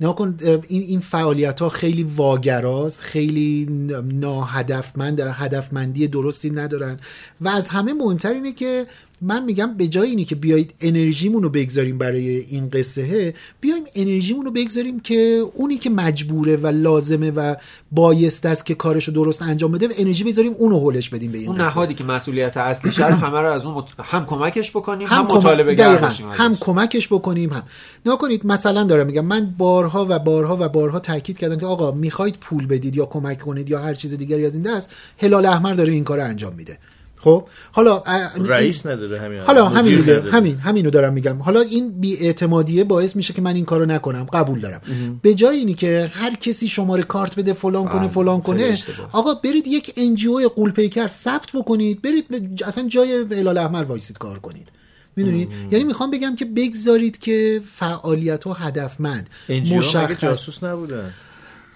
نگاه 0.00 0.16
کن 0.16 0.38
این 0.68 0.82
این 0.82 1.00
فعالیت 1.00 1.60
ها 1.60 1.68
خیلی 1.68 2.02
واگراست 2.02 3.00
خیلی 3.00 3.66
ناهدفمند 4.04 5.20
هدفمندی 5.20 6.08
درستی 6.08 6.50
ندارن. 6.50 6.98
و 7.40 7.48
از 7.48 7.68
همه 7.68 7.92
مهمتر 7.92 8.32
اینه 8.32 8.52
که 8.52 8.86
من 9.20 9.44
میگم 9.44 9.74
به 9.74 9.88
جای 9.88 10.08
اینی 10.08 10.24
که 10.24 10.34
بیایید 10.34 10.74
انرژیمون 10.80 11.42
رو 11.42 11.50
بگذاریم 11.50 11.98
برای 11.98 12.28
این 12.28 12.70
قصه 12.70 13.34
بیایم 13.60 13.82
انرژیمون 13.94 14.44
رو 14.44 14.50
بگذاریم 14.50 15.00
که 15.00 15.44
اونی 15.54 15.76
که 15.76 15.90
مجبوره 15.90 16.56
و 16.56 16.66
لازمه 16.66 17.30
و 17.30 17.54
بایست 17.92 18.46
است 18.46 18.66
که 18.66 18.74
کارش 18.74 19.04
رو 19.08 19.14
درست 19.14 19.42
انجام 19.42 19.72
بده 19.72 19.88
انرژی 19.98 20.24
بذاریم 20.24 20.52
اونو 20.52 20.78
هولش 20.78 21.10
بدیم 21.10 21.32
به 21.32 21.38
این 21.38 21.48
اون 21.48 21.58
قصه. 21.58 21.70
نهادی 21.70 21.94
که 21.94 22.04
مسئولیت 22.04 22.56
اصلی 22.56 22.90
رو 22.90 23.14
همه 23.26 23.40
رو 23.40 23.52
از 23.52 23.64
اون 23.64 23.74
مت- 23.74 24.00
هم 24.04 24.26
کمکش 24.26 24.70
بکنیم 24.70 25.08
هم, 25.08 25.24
هم 25.24 25.36
مطالبه. 25.36 25.84
هم 26.32 26.56
کمکش 26.56 27.08
بکنیم 27.08 27.50
هم. 27.52 27.62
نگاه 28.06 28.18
کنید 28.18 28.46
مثلا 28.46 28.84
دارم 28.84 29.06
میگم 29.06 29.24
من 29.24 29.54
بارها 29.58 30.06
و 30.08 30.18
بارها 30.18 30.56
و 30.60 30.68
بارها 30.68 30.98
تاکید 30.98 31.38
کردم 31.38 31.58
که 31.58 31.66
آقا 31.66 31.90
می‌خواید 31.92 32.34
پول 32.40 32.66
بدید 32.66 32.96
یا 32.96 33.06
کمک 33.06 33.38
کنید 33.38 33.70
یا 33.70 33.80
هر 33.80 33.94
چیز 33.94 34.14
دیگری 34.14 34.46
از 34.46 34.54
این 34.54 34.62
دست 34.62 34.90
هلال 35.18 35.46
احمر 35.46 35.74
داره 35.74 35.92
این 35.92 36.04
کار 36.04 36.20
انجام 36.20 36.54
میده. 36.54 36.78
خب 37.20 37.48
حالا 37.72 38.02
رئیس 38.36 38.86
نداره 38.86 39.20
همین 39.20 39.40
حالا 39.40 39.68
همین 39.68 39.96
دیگه. 39.96 40.22
همین 40.22 40.56
همینو 40.58 40.90
دارم 40.90 41.12
میگم. 41.12 41.38
حالا 41.38 41.60
این 41.60 42.00
بیاعتمادیه 42.00 42.84
باعث 42.84 43.16
میشه 43.16 43.32
که 43.32 43.42
من 43.42 43.54
این 43.54 43.64
کارو 43.64 43.86
نکنم 43.86 44.24
قبول 44.32 44.60
دارم. 44.60 44.80
به 45.22 45.34
جای 45.34 45.56
اینی 45.56 45.74
که 45.74 46.10
هر 46.14 46.34
کسی 46.34 46.68
شماره 46.68 47.02
کارت 47.02 47.38
بده 47.38 47.52
فلان 47.52 47.88
کنه 47.88 48.00
بله، 48.00 48.08
فلان 48.08 48.40
کنه. 48.40 48.78
آقا 49.12 49.34
برید 49.34 49.66
یک 49.66 49.92
انجیو 49.96 50.48
قولپیکر 50.48 51.06
ثبت 51.06 51.48
بکنید 51.54 52.02
برید 52.02 52.24
اصلا 52.66 52.88
جای 52.88 53.26
هلال 53.30 53.58
احمر 53.58 53.82
وایسید 53.82 54.18
کار 54.18 54.38
کنید. 54.38 54.68
می‌دونید؟ 55.16 55.48
یعنی 55.70 55.84
می‌خوام 55.84 56.10
بگم 56.10 56.36
که 56.36 56.44
بگذارید 56.44 57.18
که 57.18 57.60
فعالیت 57.64 58.44
ها 58.44 58.52
هدفمند 58.52 59.30
مشخص 59.48 60.20
جاسوس 60.20 60.64
نبودن؟ 60.64 61.12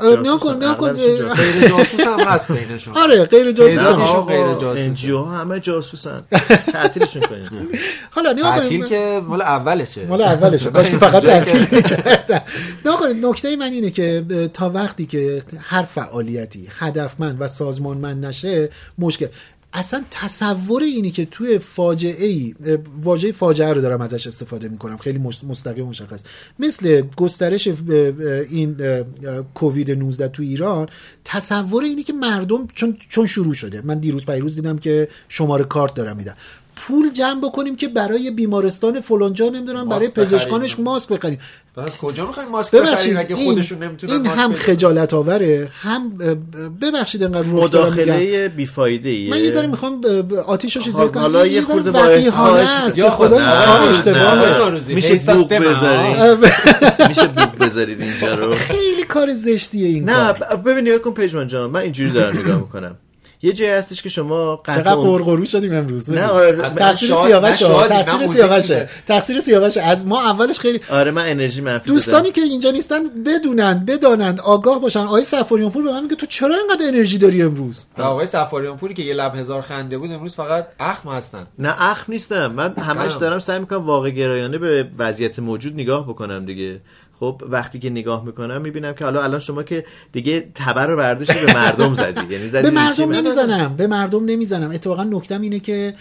نگاه 0.03 0.41
کن 0.41 0.57
نگاه 0.57 0.77
کن 0.77 0.93
غیر 0.93 1.69
جاسوس 1.69 2.01
هم 2.01 2.21
هست 2.21 2.53
بینشون. 2.53 2.95
آره 3.03 3.25
غیر 3.25 3.53
جاسوس 3.53 3.79
هم. 3.79 3.85
آقا. 3.87 4.23
غیر 4.23 4.55
جاسوسه. 4.55 4.95
NGO 4.95 5.11
ها 5.11 5.39
همه 5.39 5.61
جاسوسن. 5.61 6.23
تعطیلشون 6.73 7.23
کنید 7.23 7.51
حالا 8.11 8.35
تعطیل 8.35 8.79
کنید 8.79 8.89
که 8.89 9.23
مال 9.27 9.43
اولشه. 9.43 10.07
مال 10.07 10.23
اولشه. 10.23 10.71
باش 10.77 10.91
که 10.91 10.99
فقط 10.99 11.23
تعطیل 11.23 11.63
نکردن 11.63 12.41
نگاه 12.81 13.01
کنید 13.01 13.27
نکته 13.27 13.57
من 13.57 13.73
اینه 13.73 13.91
که 13.91 14.25
تا 14.55 14.71
وقتی 14.71 15.07
که 15.07 15.43
هر 15.61 15.83
فعالیتی 15.83 16.69
هدفمند 16.79 17.37
و 17.41 17.49
سازمانمند 17.49 18.27
نشه 18.27 18.69
مشکل. 18.99 19.27
اصلا 19.75 20.05
تصور 20.11 20.83
اینی 20.83 21.11
که 21.11 21.25
توی 21.25 21.59
فاجعه 21.59 22.27
ای 22.27 22.55
واژه 23.03 23.33
فاجعه 23.33 23.73
رو 23.73 23.81
دارم 23.81 24.01
ازش 24.01 24.27
استفاده 24.27 24.69
می‌کنم. 24.69 24.97
خیلی 24.97 25.19
مستقیم 25.19 25.85
مشخص. 25.85 26.23
مثل 26.59 27.03
گسترش 27.17 27.69
این 28.51 28.77
کووید 29.55 29.91
19 29.91 30.29
تو 30.29 30.43
ایران 30.43 30.89
تصور 31.25 31.85
اینی 31.85 32.03
که 32.03 32.13
مردم 32.13 32.67
چون 32.75 32.97
چون 33.09 33.27
شروع 33.27 33.55
شده. 33.55 33.83
من 33.85 33.99
دیروز 33.99 34.27
پیروز 34.27 34.55
دیدم 34.55 34.79
که 34.79 35.09
شماره 35.29 35.65
کارت 35.65 35.95
دارم 35.95 36.17
میدم. 36.17 36.37
پول 36.77 37.13
جمع 37.13 37.41
بکنیم 37.41 37.77
که 37.77 37.89
برای 37.89 38.31
بیمارستان 38.31 39.01
فلانجا 39.01 39.49
نمی‌دونم 39.49 39.89
برای. 39.89 40.09
پزشکانش 40.09 40.79
ماسک 40.79 41.09
بخریم. 41.09 41.39
بس 41.77 41.97
کجا 41.97 42.27
می‌خوایم 42.27 42.49
ماسک 42.49 42.75
بخریم؟ 42.75 43.17
اگه 43.17 43.37
این, 43.37 43.53
خودشون 43.55 43.83
نمی‌تونن 43.83 44.13
این 44.13 44.27
هم؟ 44.27 44.53
خجالت 44.53 45.15
آوره 45.15 45.69
هم 45.83 46.11
ببخشید 46.83 47.23
انقدر 47.25 47.47
مداخله 47.47 48.49
بیفایده 48.49 49.09
ایه 49.09 49.31
من 49.31 49.39
یه 49.45 49.51
ذره 49.51 49.67
می‌خوام 49.67 50.01
آتیش 50.47 50.77
رو 50.77 50.83
چیز 50.83 50.95
حالا- 50.95 51.09
کنم. 51.09 51.23
حالا 51.23 51.47
یه 51.47 51.61
خورده 51.61 51.93
خواهش- 52.31 52.69
است. 52.69 52.99
به 53.01 53.11
خدا. 53.11 53.39
نوروزی. 54.59 54.95
میشه 54.95 55.15
بوق 55.35 55.49
دمه، 55.49 55.69
بذاری 55.69 56.13
ها. 56.13 56.37
میشه 57.09 57.27
بوق 57.27 57.59
بذارید 57.61 58.01
اینجا 58.01 58.35
رو. 58.35 58.55
خیلی 58.55 59.03
کار 59.03 59.33
زشتیه 59.33 59.87
این 59.89 60.05
نه 60.05 60.15
کار. 60.15 60.33
ب- 60.57 60.69
ببین 60.69 60.89
نگاه 60.89 60.99
کن 60.99 61.11
پژمان 61.11 61.47
جان 61.49 61.71
من 61.71 61.81
اینجوری 61.81 62.11
دارم 62.11 62.39
نگاه 62.39 62.57
می‌کنم. 62.61 62.97
یه 63.45 63.53
جایی 63.53 63.71
هستش 63.71 64.03
که 64.03 64.09
شما 64.09 64.57
قطع 64.57 64.75
چقدر 64.75 64.95
قرقرو 64.95 65.45
شدیم 65.45 65.75
امروز 65.75 66.11
نه. 66.11 66.27
آره 66.27 66.57
تقصیر 66.57 67.15
سیاوشه 67.15 67.89
تقصیر 67.89 68.27
سیاوشه. 68.27 68.89
تقصیر 69.09 69.41
سیاوشه 69.41 69.83
از 69.83 70.07
ما 70.07 70.23
اولش 70.23 70.59
خیلی 70.61 70.81
آره 70.91 71.11
من 71.11 71.27
انرژی 71.27 71.61
منفی 71.61 71.89
دوستانی. 71.91 72.31
که 72.31 72.41
اینجا 72.41 72.71
نیستن 72.71 73.01
بدونن 73.27 73.85
بدانند 73.85 74.41
آگاه 74.41 74.81
باشن 74.81 75.01
آقای 75.01 75.25
سفاریان 75.25 75.71
پور 75.71 75.83
به 75.83 75.93
من 75.93 76.03
میگه 76.03 76.17
تو 76.17 76.27
چرا 76.27 76.55
اینقدر 76.55 76.87
انرژی 76.89 77.19
داری 77.19 77.43
امروز 77.43 77.85
آقای 77.99 78.27
سفاریان 78.27 78.77
پوری 78.77 78.95
که 78.95 79.03
یه 79.03 79.15
لب 79.15 79.37
هزار 79.37 79.63
خنده 79.63 79.99
بود 79.99 80.13
امروز 80.13 80.35
فقط 80.35 80.69
اخم 80.81 81.09
هستن 81.09 81.47
نه 81.59 81.83
اخ 81.83 82.11
نیستم 82.11 82.53
من 82.53 82.75
همش. 82.79 83.13
دارم 83.13 83.39
سعی 83.39 83.59
می‌کنم 83.59 83.87
واقع 83.87 84.11
گرایانه 84.11 84.59
به 84.59 84.89
وضعیت 84.99 85.39
موجود 85.39 85.75
نگاه 85.75 86.07
بکنم 86.07 86.45
دیگه 86.45 86.81
خب 87.21 87.43
وقتی 87.49 87.79
که 87.79 87.91
نگاه 87.91 88.25
می‌کنم 88.25 88.61
می‌بینم 88.61 88.93
که 88.93 89.05
حالا 89.05 89.23
الان 89.23 89.41
شما 89.41 89.63
که 89.63 89.85
دیگه 90.13 90.49
تبر 90.55 90.87
رو 90.87 90.97
برداشتی 90.97 91.47
به 91.47 91.55
مردم 91.55 91.95
زدی 91.95 92.35
یعنی 92.35 92.49
زدی 92.49 92.63
به؟ 92.63 92.71
مردم 92.71 93.13
نمی‌زنم 93.13 93.75
به 93.77 93.87
مردم 93.87 94.25
نمی‌زنم. 94.25 94.71
اتفاقا 94.71 95.05
نکتم 95.05 95.41
اینه 95.41 95.61
که 95.61 95.95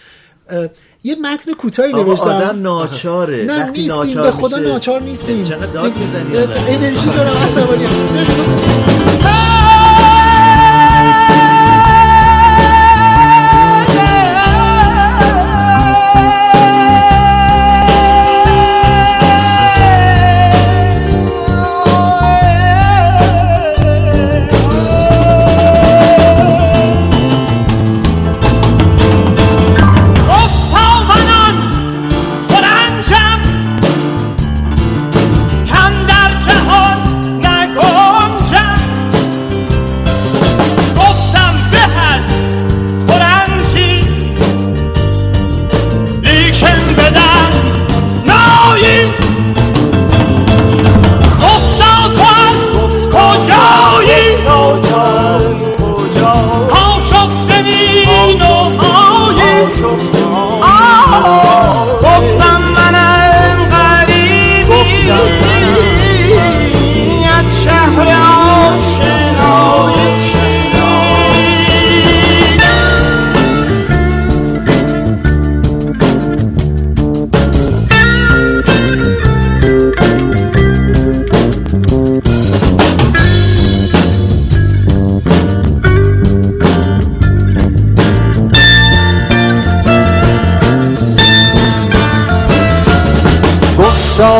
یه 1.03 1.15
متن 1.15 1.53
کوتاهی 1.53 1.93
نوشتم. 1.93 2.27
آدم 2.27 2.61
ناچاره. 2.61 3.45
نه 3.45 3.69
نیستیم 3.71 4.21
به 4.21 4.31
خدا 4.31 4.57
ناچار 4.57 5.01
نیستیم. 5.01 5.43
چقدر 5.43 5.65
داد 5.65 5.97
می‌زنی 5.97 6.37
اه، 6.37 6.47
انرژی 6.67 7.09
دارم 7.09 7.37
عصبانی 7.37 7.85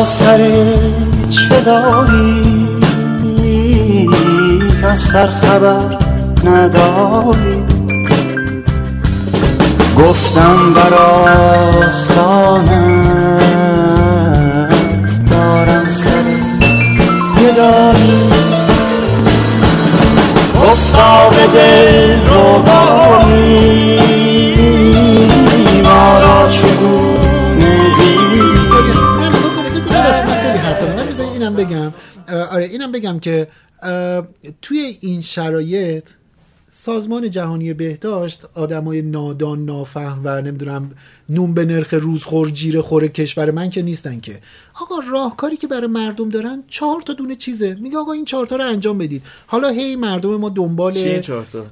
سر 0.04 0.38
چه 1.30 1.60
داری؟ 1.60 2.42
از 4.82 4.98
سر 4.98 5.26
خبر 5.26 5.98
نداری. 6.44 7.62
گفتم 9.98 10.74
بر 10.74 10.94
آستانت 11.88 12.70
دارم 15.30 15.88
سر 15.88 16.24
گدایی 17.40 18.22
افتاق 20.70 21.34
دل 21.54 22.26
رو 22.28 22.62
بایی 22.62 24.00
ما 25.84 26.20
را 26.20 26.48
چگونه 26.48 27.01
اینم 32.72 32.92
بگم 32.92 33.18
که 33.18 33.48
توی 34.62 34.98
این 35.00 35.22
شرایط 35.22 36.08
سازمان 36.70 37.30
جهانی 37.30 37.74
بهداشت 37.74 38.44
آدمای 38.54 39.02
نادان 39.02 39.64
نافهم 39.64 40.20
و 40.24 40.42
نمی‌دونم 40.42 40.90
نون 41.32 41.54
به 41.54 41.64
نرخ 41.64 41.94
روزخور 41.94 42.50
جیره 42.50 42.82
خور 42.82 43.08
کشور 43.08 43.50
من 43.50 43.70
که 43.70 43.82
نیستن 43.82 44.20
که. 44.20 44.40
آقا 44.80 44.94
راهکاری 45.12 45.56
که 45.56 45.66
برای 45.66 45.86
مردم 45.86 46.28
دارن 46.28 46.62
چهار 46.68 47.02
تا 47.02 47.12
دونه 47.12 47.34
چیزه. 47.34 47.76
میگه 47.80 47.98
آقا 47.98 48.12
این 48.12 48.24
چهار 48.24 48.46
تا 48.46 48.56
رو 48.56 48.64
انجام 48.66 48.98
بدید. 48.98 49.22
حالا 49.46 49.68
هی 49.68 49.96
مردم 49.96 50.36
ما 50.36 50.48
دنبال؟ 50.48 50.94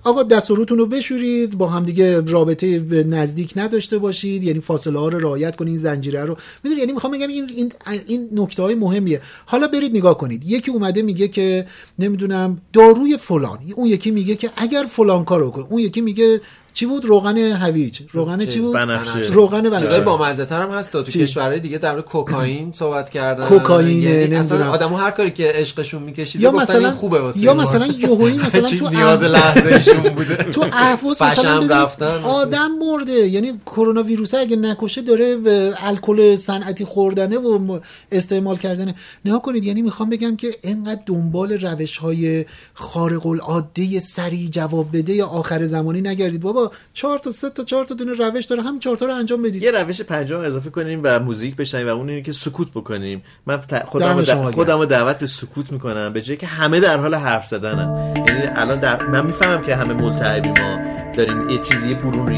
آقا 0.05 0.23
دست 0.23 0.51
رو 0.51 0.87
بشورید 0.87 1.59
با 1.59 1.67
همدیگه 1.67 2.21
رابطه 2.21 2.81
نزدیک 3.09 3.53
نداشته 3.57 3.99
باشید. 3.99 4.45
یعنی 4.45 4.61
فاصله 4.61 4.99
ها 4.99 5.09
رو 5.09 5.19
رعایت 5.19 5.57
کنید 5.57 5.69
این 5.69 5.79
زنجیره 5.79 6.25
رو. 6.25 6.37
می‌دونی 6.65 6.81
یعنی 6.81 6.93
می‌خوام 6.93 7.13
بگم 7.13 7.29
این 7.29 7.51
این 7.57 7.73
این 8.07 8.29
نکته 8.33 8.63
های 8.63 8.75
مهمیه. 8.75 9.21
حالا 9.47 9.69
برید 9.69 9.97
نگاه 9.97 10.19
کنید. 10.19 10.45
یکی 10.47 10.71
اومده 10.71 11.03
میگه 11.03 11.29
که 11.29 11.67
نمی‌دونم 11.99 12.61
داروی 12.73 13.17
فلان. 13.17 13.59
اون 13.77 13.87
یکی 13.87 14.11
میگه 14.11 14.37
که 14.37 14.51
اگر 14.57 14.85
فلان 14.91 15.25
کارو 15.25 15.51
کن 15.51 15.67
اون 15.71 15.81
یکی 15.81 16.01
میگه 16.01 16.41
چی 16.75 16.87
بود 16.87 17.05
روغن 17.05 17.39
هویج 17.39 18.01
روغن 18.13 18.47
چی 18.47 18.61
بود 18.61 18.75
بنفشه. 18.75 19.19
روغن 19.19 19.71
بنفشه 19.71 20.01
با 20.01 20.19
مزه 20.19 20.45
هم 20.45 20.71
هست 20.71 20.93
تو؟ 20.93 21.03
کشورهای 21.03 21.61
دیگه 21.61 21.79
در 21.79 21.93
مورد 21.93 22.05
کوکائین 22.05 22.73
صحبت 22.73 23.11
کردن 23.11 23.47
کوکائین، 23.47 24.03
یعنی. 24.03 24.37
اصلا 24.37 24.71
آدمو 24.71 24.97
هر 24.97 25.11
کاری 25.11 25.31
که 25.31 25.53
عشقشون 25.55 26.03
می‌کشید 26.03 26.41
یا 26.41 26.51
مثلا 26.51 26.91
خوبه 26.91 27.21
واسه 27.21 27.41
یا. 27.41 27.55
مثلا 27.55 27.87
یهویی 27.87 28.39
مثلا 28.47 28.69
تو 28.69 28.89
نیاز 28.89 29.23
لحظه 29.23 29.75
ایشون 29.75 30.03
بوده 30.03 30.37
تو 30.55 30.65
اهواز 30.73 31.23
مثلا 31.23 31.67
رفتن. 31.67 32.19
آدم 32.25 32.71
مرده 32.81 33.13
یعنی 33.13 33.53
کرونا 33.67 34.03
ویروس 34.03 34.35
اگه 34.35 34.57
نکشه 34.57 35.03
داره 35.03 35.37
به 35.37 35.75
الکل 35.83 36.37
صنعتی 36.37 36.85
خوردنه 36.85 37.39
و 37.39 37.79
استعمال 38.13 38.57
کردنه 38.57 38.95
نگاه 39.25 39.43
کنید 39.43 39.65
یعنی 39.65 39.83
می‌خوام 39.83 40.11
بگم 40.11 40.37
که 40.37 40.51
انقدر 40.63 41.01
دنبال 41.07 41.53
روش 41.53 41.97
های 41.97 42.45
خارق 42.75 43.27
العاده 43.27 43.99
سریع 43.99 44.49
جواب 44.49 44.97
بده 44.97 45.15
یا 45.15 45.27
آخر 45.27 45.65
زمانی 45.65 46.01
نگردید 46.01 46.41
بابا 46.41 46.60
چهار 46.93 47.19
تا 47.19 47.33
سه 47.33 47.51
تا 47.51 47.65
چهار 47.65 47.85
تا 47.85 47.95
دونه 47.95 48.13
روش 48.13 48.45
داره 48.45 48.63
همین 48.63 48.81
چهار 48.81 48.97
تا 48.97 49.07
رو 49.07 49.15
انجام 49.15 49.43
بدید 49.43 49.63
یه 49.63 49.71
روش 49.71 50.01
پنجم 50.01 50.39
اضافه 50.39 50.71
کنیم 50.71 51.01
و 51.05 51.19
موزیک 51.19 51.57
بشنویم 51.57 51.87
و 51.89 51.91
اون 51.91 52.09
اینه 52.09 52.23
که 52.23 52.33
سکوت 52.33 52.69
بکنیم 52.71 53.23
من 53.47 53.61
خودم 53.87 54.07
دم 54.13 54.19
رو 54.19 54.25
شما 54.25 54.43
د- 54.43 54.45
گرم. 54.45 54.53
خودم 54.53 54.85
دعوت 54.85 55.19
به 55.19 55.27
سکوت 55.27 55.73
می‌کنم 55.73 56.13
به 56.13 56.23
جایی 56.23 56.37
که 56.37 56.47
همه 56.47 56.81
در 56.81 56.97
حال 56.97 57.15
حرف 57.15 57.47
زدنن 57.47 58.15
یعنی 58.29 58.43
الان 58.57 58.81
در... 58.81 59.03
من 59.07 59.27
می‌فهمم 59.27 59.63
که 59.63 59.77
همه 59.77 59.95
ملتهبی 59.95 60.49
ما 60.49 60.79
داریم 61.17 61.49
یه 61.49 61.59
چیزی. 61.59 61.95
بیرون 61.95 62.29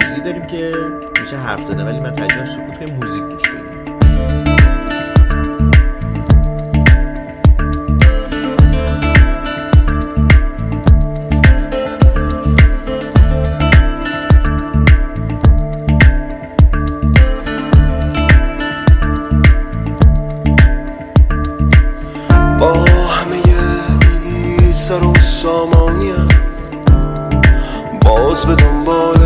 ریزی 0.00 0.20
داریم 0.20 0.46
که 0.46 0.74
میشه 1.20 1.36
حرف 1.36 1.62
زدن 1.62 1.86
ولی 1.88 2.00
من 2.00 2.12
ترجیح 2.12 2.38
میدم 2.40 2.52
سکوت 2.52 2.78
کنیم 2.78 2.94
موزیک 2.94 3.45
سامانیم. 25.46 26.28
باز 28.02 28.46
به 28.46 28.54
دنبال 28.54 29.18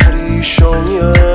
پریشانیم. 0.00 1.33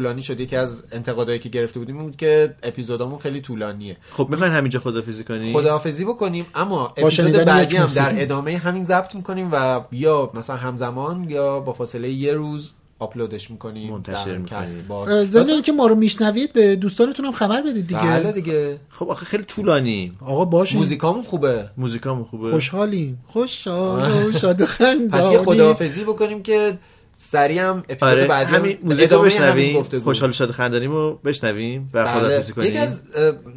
طولانی 0.00 0.22
شد. 0.22 0.40
یکی 0.40 0.56
از 0.56 0.84
انتقادایی 0.92 1.38
که 1.38 1.48
گرفته 1.48 1.78
بودیم 1.78 1.96
این 1.96 2.04
بود 2.04 2.16
که 2.16 2.54
اپیزودمون 2.62 3.18
خیلی 3.18 3.40
طولانیه. 3.40 3.96
خب 4.10 4.26
می‌خواین 4.30 4.52
همینجا 4.52 4.80
خدافیزی 4.80 5.24
کنیم 5.24 5.52
خداحافظی 5.52 6.04
بکنیم 6.04 6.46
اما 6.54 6.94
اپیزود 6.96 7.32
بعدی 7.32 7.76
هم. 7.76 7.86
در 7.86 8.22
ادامه 8.22 8.56
همین 8.56 8.84
ضبط 8.84 9.14
می‌کنیم 9.14 9.48
و 9.52 9.80
یا 9.92 10.30
مثلا 10.34 10.56
همزمان 10.56 11.30
یا 11.30 11.60
با 11.60 11.72
فاصله 11.72 12.10
یه 12.10 12.32
روز 12.32 12.70
آپلودش 12.98 13.50
می‌کنیم 13.50 13.92
منتشر 13.92 14.24
در 14.24 14.38
می‌کنیم. 14.38 15.24
ضمن 15.24 15.50
اینکه 15.50 15.72
ما 15.72 15.86
رو 15.86 15.94
میشنوید 15.94 16.52
به 16.52 16.76
دوستانتون 16.76 17.26
هم 17.26 17.32
خبر 17.32 17.62
بدید 17.62 17.86
دیگه. 17.86 18.00
بله 18.00 18.32
دیگه. 18.32 18.80
خب 18.88 19.08
آخه 19.10 19.26
خیلی 19.26 19.44
طولانی. 19.44 20.12
آقا 20.26 20.44
باشین. 20.44 20.78
موزیکامون 20.78 21.22
خوبه. 21.22 21.70
موزیکامون 21.76 22.24
خوبه. 22.24 22.50
خوشحالیم. 22.50 23.24
خوشحال 23.26 24.28
و 24.28 24.32
شاد 24.32 24.60
و 24.60 24.66
خندانی 24.66 25.08
پس 25.08 25.32
یه 25.32 25.38
خداحافظی 25.38 26.04
بکنیم 26.04 26.42
که 26.42 26.78
سریع 27.22 27.62
هم 27.62 27.78
اپیزود 27.78 28.02
آره 28.02 28.26
بعدی 28.26 28.52
هم 28.52 28.60
همین 28.60 28.78
موزیک 28.82 29.12
رو 29.12 29.22
بشنویم. 29.22 29.82
خوشحال 29.82 30.30
و 30.30 30.32
شاد 30.32 30.50
و 30.50 30.52
خندانیمو 30.52 31.12
بشنویم 31.12 31.90
و 31.94 32.04
بله. 32.04 32.42
کنیم 32.42 32.68
یکی 32.68 32.78
از 32.78 33.02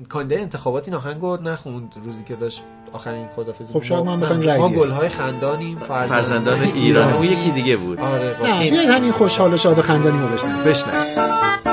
کانده 0.10 0.40
انتخابات 0.40 0.88
این 0.88 0.96
آهنگ 0.96 1.22
رو 1.22 1.38
نخوند 1.44 1.96
روزی 2.06 2.24
که 2.24 2.36
داشت 2.36 2.64
آخرین 2.92 3.28
خدافزی 3.36 3.74
خب 3.74 3.82
شاید 3.82 4.06
ما 4.06 4.16
می‌خوایم 4.16 4.42
رأی 4.42 4.60
ما. 4.60 4.70
گلهای 4.70 5.10
خندانیم 5.10 5.78
فرزندان, 5.78 6.10
فرزندان 6.10 6.62
ایران 6.62 7.14
اون 7.14 7.26
یکی 7.26 7.52
دیگه 7.52 7.78
بود 7.78 8.00
آره 8.00 8.34
خب. 8.34 8.46
نه 8.46 8.70
بیاید 8.70 8.90
همین 8.90 9.12
خوشحال 9.12 9.58
شاد 9.58 9.80
رو 10.20 10.28
بشنویم 10.28 10.64
بشنویم 10.64 11.73